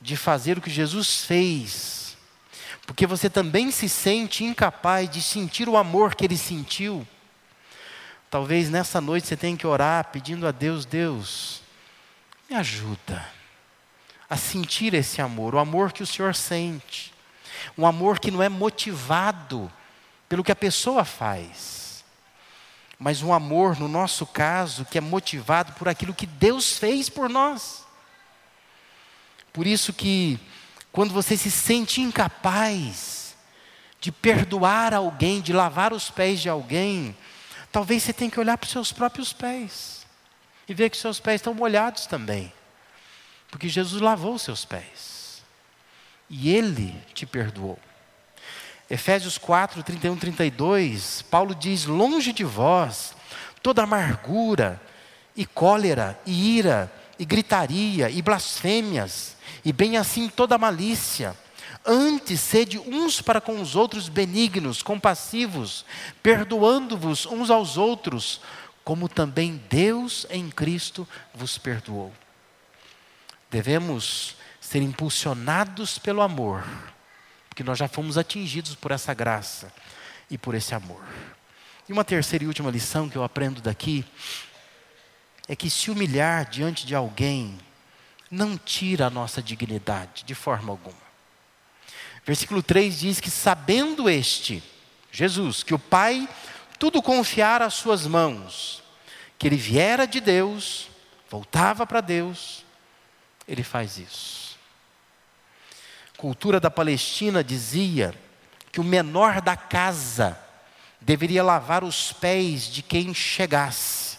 de 0.00 0.16
fazer 0.16 0.58
o 0.58 0.60
que 0.60 0.70
Jesus 0.70 1.24
fez, 1.24 2.16
porque 2.84 3.06
você 3.06 3.30
também 3.30 3.70
se 3.70 3.88
sente 3.88 4.42
incapaz 4.42 5.08
de 5.08 5.22
sentir 5.22 5.68
o 5.68 5.76
amor 5.76 6.16
que 6.16 6.24
Ele 6.24 6.36
sentiu, 6.36 7.06
talvez 8.28 8.68
nessa 8.68 9.00
noite 9.00 9.28
você 9.28 9.36
tenha 9.36 9.56
que 9.56 9.66
orar 9.66 10.06
pedindo 10.10 10.46
a 10.46 10.50
Deus: 10.50 10.84
Deus, 10.84 11.62
me 12.50 12.56
ajuda 12.56 13.37
a 14.28 14.36
sentir 14.36 14.94
esse 14.94 15.22
amor, 15.22 15.54
o 15.54 15.58
amor 15.58 15.92
que 15.92 16.02
o 16.02 16.06
Senhor 16.06 16.34
sente, 16.34 17.12
um 17.76 17.86
amor 17.86 18.18
que 18.18 18.30
não 18.30 18.42
é 18.42 18.48
motivado 18.48 19.70
pelo 20.28 20.44
que 20.44 20.52
a 20.52 20.56
pessoa 20.56 21.04
faz, 21.04 22.04
mas 22.98 23.22
um 23.22 23.32
amor, 23.32 23.78
no 23.78 23.88
nosso 23.88 24.26
caso, 24.26 24.84
que 24.84 24.98
é 24.98 25.00
motivado 25.00 25.72
por 25.74 25.88
aquilo 25.88 26.12
que 26.12 26.26
Deus 26.26 26.76
fez 26.76 27.08
por 27.08 27.28
nós. 27.28 27.86
Por 29.52 29.66
isso 29.66 29.92
que 29.92 30.38
quando 30.90 31.12
você 31.14 31.36
se 31.36 31.50
sente 31.50 32.00
incapaz 32.00 33.36
de 34.00 34.12
perdoar 34.12 34.92
alguém, 34.92 35.40
de 35.40 35.52
lavar 35.52 35.92
os 35.92 36.10
pés 36.10 36.40
de 36.40 36.48
alguém, 36.48 37.16
talvez 37.70 38.02
você 38.02 38.12
tenha 38.12 38.30
que 38.30 38.40
olhar 38.40 38.58
para 38.58 38.66
os 38.66 38.72
seus 38.72 38.92
próprios 38.92 39.32
pés 39.32 40.06
e 40.68 40.74
ver 40.74 40.90
que 40.90 40.96
seus 40.96 41.18
pés 41.18 41.36
estão 41.36 41.54
molhados 41.54 42.06
também. 42.06 42.52
Porque 43.50 43.68
Jesus 43.68 44.00
lavou 44.00 44.34
os 44.34 44.42
seus 44.42 44.64
pés. 44.64 45.42
E 46.28 46.50
Ele 46.50 46.94
te 47.14 47.24
perdoou. 47.24 47.78
Efésios 48.90 49.36
4, 49.36 49.82
31, 49.82 50.16
32, 50.16 51.22
Paulo 51.22 51.54
diz: 51.54 51.84
Longe 51.84 52.32
de 52.32 52.44
vós 52.44 53.14
toda 53.62 53.82
amargura, 53.82 54.80
e 55.36 55.44
cólera, 55.44 56.18
e 56.24 56.56
ira, 56.56 56.92
e 57.18 57.24
gritaria, 57.24 58.08
e 58.08 58.22
blasfêmias, 58.22 59.36
e 59.64 59.72
bem 59.72 59.96
assim 59.96 60.28
toda 60.28 60.58
malícia. 60.58 61.36
Antes, 61.84 62.40
sede 62.40 62.78
uns 62.78 63.20
para 63.20 63.40
com 63.40 63.60
os 63.60 63.76
outros 63.76 64.08
benignos, 64.08 64.82
compassivos, 64.82 65.84
perdoando-vos 66.22 67.26
uns 67.26 67.50
aos 67.50 67.76
outros, 67.76 68.40
como 68.84 69.08
também 69.08 69.62
Deus 69.68 70.26
em 70.30 70.50
Cristo 70.50 71.06
vos 71.34 71.58
perdoou. 71.58 72.12
Devemos 73.50 74.36
ser 74.60 74.82
impulsionados 74.82 75.98
pelo 75.98 76.20
amor, 76.20 76.64
porque 77.48 77.64
nós 77.64 77.78
já 77.78 77.88
fomos 77.88 78.18
atingidos 78.18 78.74
por 78.74 78.90
essa 78.90 79.14
graça 79.14 79.72
e 80.30 80.36
por 80.36 80.54
esse 80.54 80.74
amor. 80.74 81.02
E 81.88 81.92
uma 81.92 82.04
terceira 82.04 82.44
e 82.44 82.46
última 82.46 82.70
lição 82.70 83.08
que 83.08 83.16
eu 83.16 83.24
aprendo 83.24 83.62
daqui 83.62 84.04
é 85.48 85.56
que 85.56 85.70
se 85.70 85.90
humilhar 85.90 86.44
diante 86.50 86.86
de 86.86 86.94
alguém 86.94 87.58
não 88.30 88.58
tira 88.58 89.06
a 89.06 89.10
nossa 89.10 89.42
dignidade 89.42 90.22
de 90.24 90.34
forma 90.34 90.70
alguma. 90.70 91.08
Versículo 92.26 92.62
3 92.62 93.00
diz 93.00 93.20
que 93.20 93.30
sabendo 93.30 94.10
este, 94.10 94.62
Jesus, 95.10 95.62
que 95.62 95.72
o 95.72 95.78
Pai 95.78 96.28
tudo 96.78 97.02
confiar 97.02 97.62
às 97.62 97.74
suas 97.74 98.06
mãos, 98.06 98.82
que 99.38 99.46
ele 99.46 99.56
viera 99.56 100.06
de 100.06 100.20
Deus, 100.20 100.88
voltava 101.30 101.86
para 101.86 102.00
Deus, 102.00 102.64
ele 103.48 103.62
faz 103.62 103.96
isso. 103.96 104.58
Cultura 106.18 106.60
da 106.60 106.70
Palestina 106.70 107.42
dizia 107.42 108.14
que 108.70 108.80
o 108.80 108.84
menor 108.84 109.40
da 109.40 109.56
casa 109.56 110.38
deveria 111.00 111.42
lavar 111.42 111.82
os 111.82 112.12
pés 112.12 112.64
de 112.64 112.82
quem 112.82 113.14
chegasse. 113.14 114.18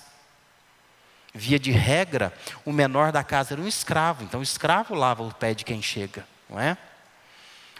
Via 1.34 1.60
de 1.60 1.72
regra, 1.72 2.34
o 2.65 2.72
menor 2.72 3.12
da 3.12 3.24
casa 3.24 3.54
era 3.54 3.62
um 3.62 3.68
escravo, 3.68 4.24
então 4.24 4.39
o 4.39 4.44
escravo 4.44 4.96
lava 4.96 5.22
o 5.22 5.34
pé 5.34 5.54
de 5.54 5.63
quem 5.63 5.82
chega, 5.82 6.26
não 6.50 6.60
é? 6.60 6.76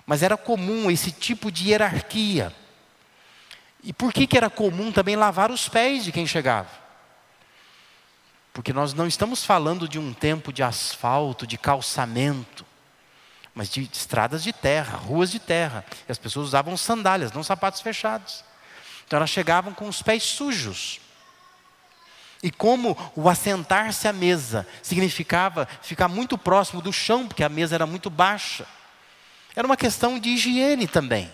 Mas 0.06 0.22
era 0.22 0.38
comum 0.38 0.92
esse 0.92 1.12
tipo 1.12 1.52
de 1.52 1.70
hierarquia. 1.70 2.54
E 3.84 3.92
por 3.92 4.14
que, 4.14 4.28
que 4.28 4.38
era 4.38 4.50
comum 4.50 4.92
também 4.92 5.16
lavar 5.16 5.50
os 5.50 5.68
pés 5.68 6.04
de 6.04 6.12
quem 6.12 6.28
chegava? 6.28 6.70
Porque 8.60 8.74
nós 8.74 8.94
não 8.94 9.08
estamos 9.08 9.46
falando 9.46 9.88
de 9.88 9.98
um 9.98 10.12
tempo 10.12 10.52
de 10.52 10.62
asfalto, 10.62 11.48
de 11.48 11.58
calçamento, 11.58 12.66
mas 13.56 13.70
de 13.70 13.90
estradas 13.90 14.44
de 14.44 14.52
terra, 14.52 14.98
ruas 14.98 15.32
de 15.32 15.40
terra. 15.40 15.86
E 16.06 16.12
as 16.12 16.18
pessoas 16.18 16.48
usavam 16.48 16.76
sandálias, 16.76 17.32
não 17.32 17.42
sapatos 17.42 17.80
fechados. 17.80 18.44
Então 19.08 19.16
elas 19.16 19.30
chegavam 19.30 19.74
com 19.74 19.88
os 19.88 20.02
pés 20.02 20.24
sujos. 20.24 21.00
E 22.44 22.52
como 22.52 22.98
o 23.16 23.30
assentar-se 23.30 24.10
à 24.10 24.12
mesa 24.12 24.68
significava 24.84 25.66
ficar 25.82 26.10
muito 26.10 26.38
próximo 26.38 26.82
do 26.82 26.92
chão, 26.92 27.30
porque 27.30 27.46
a 27.46 27.50
mesa 27.50 27.76
era 27.76 27.86
muito 27.86 28.10
baixa, 28.10 28.68
era 29.56 29.66
uma 29.66 29.78
questão 29.78 30.20
de 30.20 30.32
higiene 30.32 30.86
também. 30.86 31.32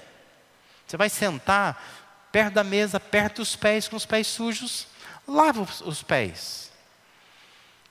Você 0.86 0.96
vai 0.96 1.10
sentar, 1.10 1.84
perto 2.32 2.54
da 2.54 2.64
mesa, 2.64 3.00
perto 3.00 3.38
dos 3.38 3.56
pés, 3.56 3.88
com 3.88 3.96
os 3.96 4.06
pés 4.06 4.28
sujos, 4.28 4.86
lava 5.28 5.68
os 5.84 6.04
pés. 6.04 6.66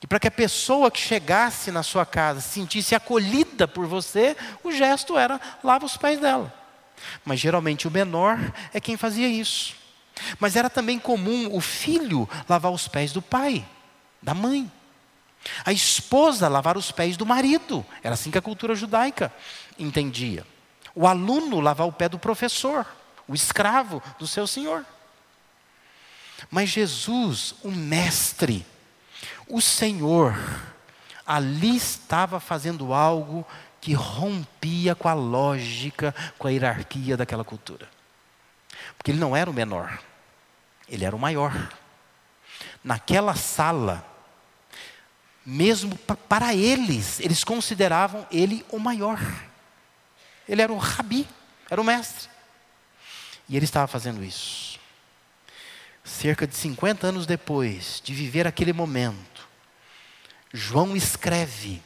E 0.04 0.06
para 0.06 0.20
que 0.20 0.28
a 0.28 0.30
pessoa 0.30 0.90
que 0.90 1.00
chegasse 1.00 1.70
na 1.70 1.82
sua 1.82 2.04
casa 2.04 2.38
sentisse 2.38 2.94
acolhida 2.94 3.66
por 3.66 3.86
você, 3.86 4.36
o 4.62 4.70
gesto 4.70 5.16
era 5.16 5.40
lava 5.64 5.86
os 5.86 5.96
pés 5.96 6.20
dela. 6.20 6.52
Mas 7.24 7.40
geralmente 7.40 7.88
o 7.88 7.90
menor 7.90 8.38
é 8.74 8.78
quem 8.78 8.98
fazia 8.98 9.26
isso. 9.26 9.74
Mas 10.38 10.56
era 10.56 10.68
também 10.68 10.98
comum 10.98 11.48
o 11.50 11.58
filho 11.58 12.28
lavar 12.46 12.70
os 12.70 12.86
pés 12.86 13.12
do 13.12 13.22
pai, 13.22 13.66
da 14.20 14.34
mãe. 14.34 14.70
A 15.64 15.72
esposa 15.72 16.48
lavar 16.48 16.76
os 16.76 16.92
pés 16.92 17.16
do 17.16 17.24
marido. 17.24 17.82
Era 18.02 18.12
assim 18.12 18.30
que 18.30 18.36
a 18.36 18.42
cultura 18.42 18.74
judaica 18.74 19.32
entendia. 19.78 20.46
O 20.94 21.06
aluno 21.08 21.60
lavar 21.60 21.88
o 21.88 21.92
pé 21.92 22.10
do 22.10 22.18
professor 22.18 22.86
o 23.26 23.34
escravo 23.34 24.02
do 24.18 24.26
seu 24.26 24.46
senhor. 24.46 24.84
Mas 26.50 26.68
Jesus, 26.68 27.54
o 27.62 27.70
mestre, 27.70 28.66
o 29.48 29.60
Senhor, 29.60 30.34
ali 31.26 31.76
estava 31.76 32.40
fazendo 32.40 32.92
algo 32.92 33.46
que 33.80 33.92
rompia 33.92 34.94
com 34.94 35.08
a 35.08 35.14
lógica, 35.14 36.14
com 36.38 36.48
a 36.48 36.50
hierarquia 36.50 37.16
daquela 37.16 37.44
cultura. 37.44 37.88
Porque 38.96 39.10
ele 39.10 39.20
não 39.20 39.36
era 39.36 39.50
o 39.50 39.54
menor, 39.54 39.98
ele 40.88 41.04
era 41.04 41.14
o 41.14 41.18
maior. 41.18 41.70
Naquela 42.82 43.34
sala, 43.34 44.04
mesmo 45.44 45.96
para 45.96 46.54
eles, 46.54 47.20
eles 47.20 47.44
consideravam 47.44 48.26
ele 48.30 48.64
o 48.70 48.78
maior. 48.78 49.20
Ele 50.48 50.62
era 50.62 50.72
o 50.72 50.78
rabi, 50.78 51.26
era 51.70 51.80
o 51.80 51.84
mestre. 51.84 52.28
E 53.48 53.56
ele 53.56 53.64
estava 53.64 53.86
fazendo 53.86 54.24
isso. 54.24 54.78
Cerca 56.02 56.46
de 56.46 56.54
50 56.54 57.06
anos 57.06 57.26
depois 57.26 58.00
de 58.02 58.14
viver 58.14 58.46
aquele 58.46 58.72
momento, 58.72 59.33
João 60.56 60.96
escreve, 60.96 61.82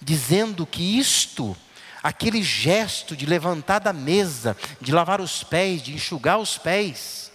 dizendo 0.00 0.64
que 0.64 0.98
isto 0.98 1.56
aquele 2.00 2.44
gesto 2.44 3.16
de 3.16 3.26
levantar 3.26 3.80
da 3.80 3.92
mesa, 3.92 4.56
de 4.80 4.92
lavar 4.92 5.20
os 5.20 5.42
pés, 5.42 5.82
de 5.82 5.92
enxugar 5.92 6.38
os 6.38 6.56
pés, 6.56 7.32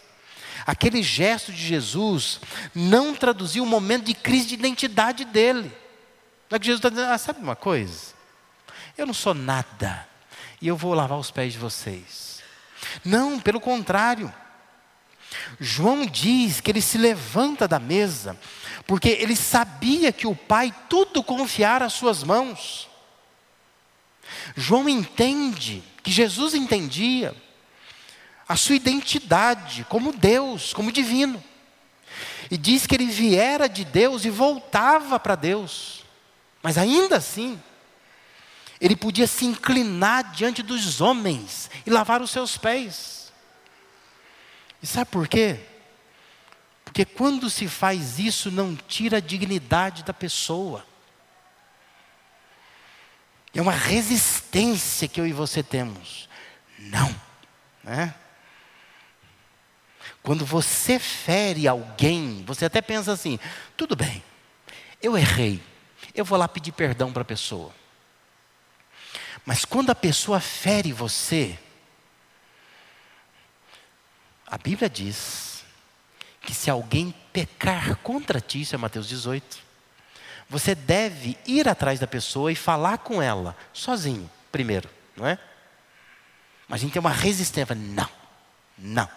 aquele 0.66 1.04
gesto 1.04 1.52
de 1.52 1.62
Jesus 1.62 2.40
não 2.74 3.14
traduziu 3.14 3.66
o 3.66 3.68
momento 3.68 4.06
de 4.06 4.14
crise 4.14 4.48
de 4.48 4.54
identidade 4.54 5.26
dele. 5.26 5.70
Não 6.50 6.56
é 6.56 6.60
que 6.60 6.66
Jesus 6.66 6.80
está 6.80 6.88
dizendo, 6.88 7.12
ah, 7.12 7.18
sabe 7.18 7.42
uma 7.42 7.58
coisa? 7.58 8.14
Eu 8.98 9.06
não 9.06 9.14
sou 9.14 9.34
nada, 9.34 10.08
e 10.62 10.68
eu 10.70 10.78
vou 10.78 10.94
lavar 10.94 11.20
os 11.20 11.30
pés 11.30 11.52
de 11.52 11.60
vocês. 11.60 12.42
Não, 13.04 13.38
pelo 13.38 13.60
contrário. 13.60 14.34
João 15.60 16.06
diz 16.06 16.62
que 16.62 16.72
ele 16.72 16.82
se 16.82 16.98
levanta 16.98 17.68
da 17.68 17.80
mesa, 17.80 18.38
porque 18.86 19.10
ele 19.10 19.36
sabia 19.36 20.12
que 20.12 20.28
o 20.28 20.36
Pai 20.36 20.74
tudo 20.90 21.24
confiara 21.24 21.86
às 21.86 21.94
suas 21.94 22.24
mãos. 22.24 22.90
João 24.56 24.90
entende, 24.90 25.84
que 26.02 26.12
Jesus 26.12 26.54
entendia, 26.54 27.36
a 28.48 28.56
sua 28.56 28.76
identidade 28.76 29.86
como 29.90 30.12
Deus, 30.12 30.74
como 30.74 30.92
divino. 30.92 31.42
E 32.52 32.58
diz 32.58 32.86
que 32.86 32.96
ele 32.96 33.06
viera 33.06 33.70
de 33.70 33.86
Deus 33.86 34.26
e 34.26 34.30
voltava 34.30 35.20
para 35.20 35.36
Deus. 35.36 36.04
Mas 36.62 36.78
ainda 36.78 37.18
assim, 37.18 37.60
ele 38.80 38.96
podia 38.96 39.28
se 39.28 39.46
inclinar 39.46 40.32
diante 40.34 40.62
dos 40.62 41.00
homens 41.00 41.70
e 41.86 41.90
lavar 41.90 42.22
os 42.22 42.32
seus 42.32 42.58
pés. 42.58 43.32
E 44.82 44.88
sabe 44.88 45.10
por 45.10 45.28
quê? 45.28 45.60
Porque 46.94 47.06
quando 47.06 47.50
se 47.50 47.68
faz 47.68 48.20
isso, 48.20 48.52
não 48.52 48.76
tira 48.76 49.18
a 49.18 49.20
dignidade 49.20 50.04
da 50.04 50.14
pessoa. 50.14 50.86
É 53.52 53.60
uma 53.60 53.72
resistência 53.72 55.08
que 55.08 55.20
eu 55.20 55.26
e 55.26 55.34
você 55.34 55.64
temos. 55.64 56.30
Não. 56.78 57.20
Né? 57.84 58.14
Quando 60.22 60.46
você 60.46 61.00
fere 61.00 61.68
alguém, 61.68 62.44
você 62.46 62.66
até 62.66 62.80
pensa 62.80 63.12
assim: 63.12 63.40
tudo 63.76 63.96
bem, 63.96 64.24
eu 65.02 65.18
errei, 65.18 65.64
eu 66.14 66.24
vou 66.24 66.38
lá 66.38 66.48
pedir 66.48 66.74
perdão 66.74 67.12
para 67.12 67.24
a 67.24 67.26
pessoa. 67.26 67.74
Mas 69.44 69.66
quando 69.66 69.90
a 69.90 69.96
pessoa 69.96 70.40
fere 70.40 70.94
você, 70.94 71.58
a 74.46 74.60
Bíblia 74.60 74.88
diz 74.88 75.53
que 76.44 76.54
se 76.54 76.70
alguém 76.70 77.14
pecar 77.32 77.96
contra 77.98 78.40
ti, 78.40 78.62
isso 78.62 78.76
é 78.76 78.78
Mateus 78.78 79.08
18, 79.08 79.60
você 80.50 80.76
deve 80.76 81.38
ir 81.48 81.68
atrás 81.68 82.00
da 82.00 82.06
pessoa 82.06 82.52
e 82.52 82.56
falar 82.56 83.00
com 83.00 83.22
ela, 83.22 83.56
sozinho, 83.74 84.30
primeiro, 84.52 84.90
não 85.16 85.26
é? 85.26 85.40
Mas 86.68 86.80
a 86.80 86.84
gente 86.84 86.94
tem 86.94 87.00
uma 87.00 87.12
resistência, 87.12 87.74
não, 87.74 88.10
não. 88.78 89.10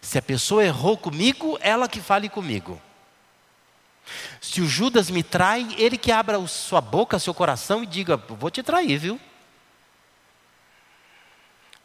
Se 0.00 0.18
a 0.18 0.22
pessoa 0.22 0.64
errou 0.64 0.96
comigo, 0.96 1.58
ela 1.60 1.88
que 1.88 2.00
fale 2.00 2.28
comigo. 2.28 2.80
Se 4.40 4.60
o 4.60 4.66
Judas 4.66 5.10
me 5.10 5.22
trai, 5.22 5.74
ele 5.76 5.98
que 5.98 6.10
abra 6.10 6.44
sua 6.46 6.80
boca, 6.80 7.18
seu 7.18 7.34
coração 7.34 7.82
e 7.82 7.86
diga: 7.86 8.16
Vou 8.16 8.50
te 8.50 8.62
trair, 8.62 8.98
viu? 8.98 9.20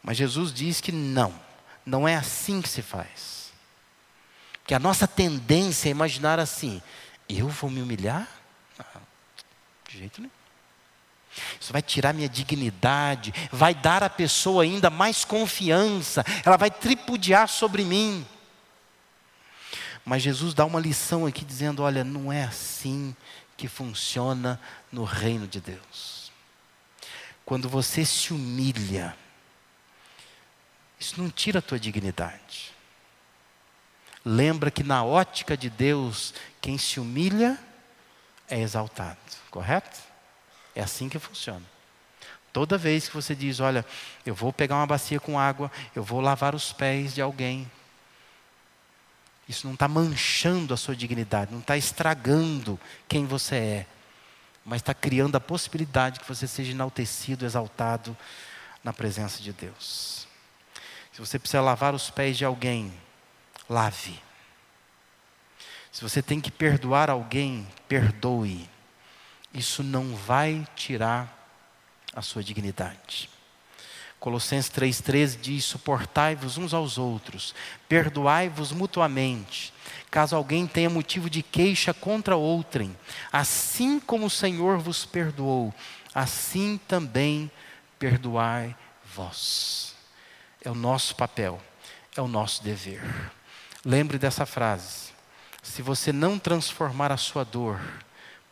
Mas 0.02 0.16
Jesus 0.16 0.52
diz 0.52 0.80
que 0.80 0.92
não, 0.92 1.34
não 1.84 2.06
é 2.06 2.16
assim 2.16 2.62
que 2.62 2.68
se 2.68 2.80
faz. 2.80 3.35
Que 4.66 4.74
a 4.74 4.78
nossa 4.78 5.06
tendência 5.06 5.88
é 5.88 5.90
imaginar 5.90 6.38
assim: 6.38 6.82
eu 7.28 7.48
vou 7.48 7.70
me 7.70 7.80
humilhar? 7.80 8.28
Não, 8.78 9.02
de 9.88 9.98
jeito 9.98 10.20
nenhum. 10.20 10.32
Isso 11.60 11.72
vai 11.72 11.82
tirar 11.82 12.14
minha 12.14 12.28
dignidade, 12.28 13.32
vai 13.52 13.74
dar 13.74 14.02
à 14.02 14.08
pessoa 14.08 14.62
ainda 14.62 14.88
mais 14.88 15.24
confiança, 15.24 16.24
ela 16.44 16.56
vai 16.56 16.70
tripudiar 16.70 17.48
sobre 17.48 17.84
mim. 17.84 18.26
Mas 20.04 20.22
Jesus 20.22 20.54
dá 20.54 20.64
uma 20.64 20.80
lição 20.80 21.26
aqui 21.26 21.44
dizendo: 21.44 21.82
olha, 21.82 22.02
não 22.04 22.32
é 22.32 22.44
assim 22.44 23.14
que 23.56 23.68
funciona 23.68 24.60
no 24.90 25.04
reino 25.04 25.46
de 25.46 25.60
Deus. 25.60 26.32
Quando 27.44 27.68
você 27.68 28.04
se 28.04 28.32
humilha, 28.32 29.16
isso 30.98 31.20
não 31.20 31.30
tira 31.30 31.58
a 31.58 31.62
tua 31.62 31.78
dignidade. 31.78 32.75
Lembra 34.28 34.72
que 34.72 34.82
na 34.82 35.04
ótica 35.04 35.56
de 35.56 35.70
Deus, 35.70 36.34
quem 36.60 36.76
se 36.76 36.98
humilha 36.98 37.56
é 38.48 38.60
exaltado, 38.60 39.16
correto? 39.52 40.00
É 40.74 40.82
assim 40.82 41.08
que 41.08 41.16
funciona. 41.16 41.62
Toda 42.52 42.76
vez 42.76 43.08
que 43.08 43.14
você 43.14 43.36
diz, 43.36 43.60
olha, 43.60 43.86
eu 44.24 44.34
vou 44.34 44.52
pegar 44.52 44.74
uma 44.74 44.86
bacia 44.86 45.20
com 45.20 45.38
água, 45.38 45.70
eu 45.94 46.02
vou 46.02 46.20
lavar 46.20 46.56
os 46.56 46.72
pés 46.72 47.14
de 47.14 47.22
alguém, 47.22 47.70
isso 49.48 49.64
não 49.64 49.74
está 49.74 49.86
manchando 49.86 50.74
a 50.74 50.76
sua 50.76 50.96
dignidade, 50.96 51.52
não 51.52 51.60
está 51.60 51.76
estragando 51.76 52.80
quem 53.06 53.26
você 53.26 53.54
é, 53.54 53.86
mas 54.64 54.80
está 54.80 54.92
criando 54.92 55.36
a 55.36 55.40
possibilidade 55.40 56.18
que 56.18 56.26
você 56.26 56.48
seja 56.48 56.72
enaltecido, 56.72 57.46
exaltado 57.46 58.16
na 58.82 58.92
presença 58.92 59.40
de 59.40 59.52
Deus. 59.52 60.26
Se 61.12 61.20
você 61.20 61.38
precisa 61.38 61.62
lavar 61.62 61.94
os 61.94 62.10
pés 62.10 62.36
de 62.36 62.44
alguém, 62.44 62.92
lave. 63.68 64.20
Se 65.92 66.02
você 66.02 66.20
tem 66.20 66.40
que 66.40 66.50
perdoar 66.50 67.08
alguém, 67.08 67.66
perdoe. 67.88 68.68
Isso 69.54 69.82
não 69.82 70.14
vai 70.14 70.66
tirar 70.76 71.50
a 72.14 72.20
sua 72.20 72.44
dignidade. 72.44 73.30
Colossenses 74.18 74.70
3,13 74.70 75.40
diz: 75.40 75.64
Suportai-vos 75.64 76.58
uns 76.58 76.74
aos 76.74 76.98
outros, 76.98 77.54
perdoai-vos 77.88 78.72
mutuamente, 78.72 79.72
caso 80.10 80.34
alguém 80.34 80.66
tenha 80.66 80.90
motivo 80.90 81.30
de 81.30 81.42
queixa 81.42 81.94
contra 81.94 82.36
outrem, 82.36 82.96
assim 83.32 84.00
como 84.00 84.26
o 84.26 84.30
Senhor 84.30 84.78
vos 84.78 85.04
perdoou, 85.04 85.72
assim 86.14 86.80
também 86.88 87.50
perdoai 87.98 88.74
vós. 89.14 89.94
É 90.62 90.70
o 90.70 90.74
nosso 90.74 91.14
papel, 91.14 91.60
é 92.16 92.20
o 92.20 92.28
nosso 92.28 92.62
dever. 92.62 93.02
Lembre 93.88 94.18
dessa 94.18 94.44
frase. 94.44 95.12
Se 95.62 95.80
você 95.80 96.12
não 96.12 96.40
transformar 96.40 97.12
a 97.12 97.16
sua 97.16 97.44
dor, 97.44 97.80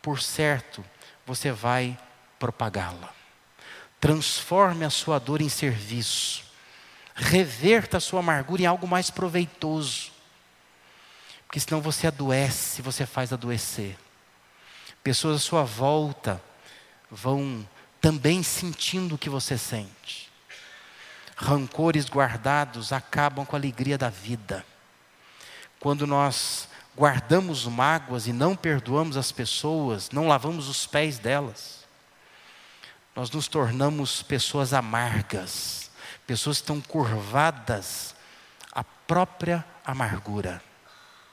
por 0.00 0.22
certo, 0.22 0.84
você 1.26 1.50
vai 1.50 1.98
propagá-la. 2.38 3.12
Transforme 3.98 4.84
a 4.84 4.90
sua 4.90 5.18
dor 5.18 5.40
em 5.40 5.48
serviço. 5.48 6.44
Reverta 7.16 7.96
a 7.96 8.00
sua 8.00 8.20
amargura 8.20 8.62
em 8.62 8.66
algo 8.66 8.86
mais 8.86 9.10
proveitoso. 9.10 10.12
Porque 11.48 11.58
senão 11.58 11.80
você 11.80 12.06
adoece, 12.06 12.80
você 12.80 13.04
faz 13.04 13.32
adoecer. 13.32 13.98
Pessoas 15.02 15.34
à 15.34 15.40
sua 15.40 15.64
volta 15.64 16.40
vão 17.10 17.68
também 18.00 18.44
sentindo 18.44 19.16
o 19.16 19.18
que 19.18 19.28
você 19.28 19.58
sente. 19.58 20.30
Rancores 21.34 22.06
guardados 22.08 22.92
acabam 22.92 23.44
com 23.44 23.56
a 23.56 23.58
alegria 23.58 23.98
da 23.98 24.08
vida. 24.08 24.64
Quando 25.84 26.06
nós 26.06 26.66
guardamos 26.96 27.66
mágoas 27.66 28.26
e 28.26 28.32
não 28.32 28.56
perdoamos 28.56 29.18
as 29.18 29.30
pessoas, 29.30 30.10
não 30.10 30.26
lavamos 30.26 30.66
os 30.66 30.86
pés 30.86 31.18
delas, 31.18 31.84
nós 33.14 33.30
nos 33.30 33.48
tornamos 33.48 34.22
pessoas 34.22 34.72
amargas, 34.72 35.90
pessoas 36.26 36.56
que 36.56 36.62
estão 36.62 36.80
curvadas 36.80 38.14
à 38.72 38.82
própria 38.82 39.62
amargura. 39.84 40.62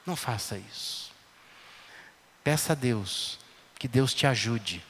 Não 0.06 0.18
faça 0.18 0.58
isso. 0.58 1.14
Peça 2.44 2.74
a 2.74 2.76
Deus 2.76 3.40
que 3.80 3.88
Deus 3.88 4.14
te 4.14 4.28
ajude 4.28 4.84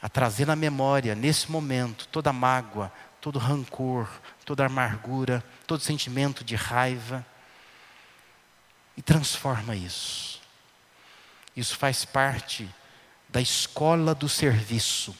a 0.00 0.08
trazer 0.08 0.46
na 0.46 0.54
memória, 0.54 1.16
nesse 1.16 1.50
momento, 1.50 2.06
toda 2.06 2.32
mágoa, 2.32 2.92
todo 3.20 3.40
rancor, 3.40 4.08
toda 4.44 4.64
amargura, 4.64 5.42
todo 5.66 5.82
sentimento 5.82 6.44
de 6.44 6.54
raiva 6.54 7.26
e 9.00 9.02
transforma 9.02 9.74
isso. 9.74 10.42
Isso 11.56 11.74
faz 11.78 12.04
parte 12.04 12.68
da 13.30 13.40
escola 13.40 14.14
do 14.14 14.28
serviço 14.28 15.16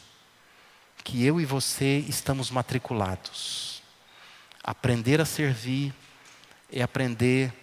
que 1.02 1.24
eu 1.24 1.40
e 1.40 1.46
você 1.46 2.04
estamos 2.06 2.50
matriculados. 2.50 3.82
Aprender 4.62 5.18
a 5.18 5.24
servir 5.24 5.94
é 6.70 6.82
aprender 6.82 7.54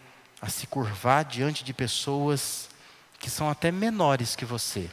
a 0.42 0.50
se 0.50 0.66
curvar 0.66 1.24
diante 1.24 1.64
de 1.64 1.72
pessoas 1.72 2.68
que 3.20 3.30
são 3.30 3.48
até 3.48 3.72
menores 3.72 4.36
que 4.36 4.44
você. 4.44 4.90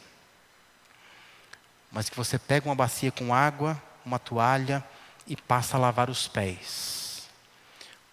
Mas 1.91 2.07
que 2.07 2.15
você 2.15 2.37
pega 2.37 2.69
uma 2.69 2.75
bacia 2.75 3.11
com 3.11 3.33
água, 3.33 3.81
uma 4.05 4.19
toalha 4.19 4.85
e 5.25 5.35
passa 5.35 5.75
a 5.75 5.79
lavar 5.79 6.07
os 6.07 6.27
pés 6.27 7.04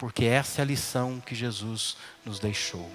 porque 0.03 0.24
essa 0.24 0.61
é 0.61 0.62
a 0.62 0.64
lição 0.64 1.22
que 1.24 1.32
Jesus 1.32 1.96
nos 2.26 2.40
deixou. 2.40 2.90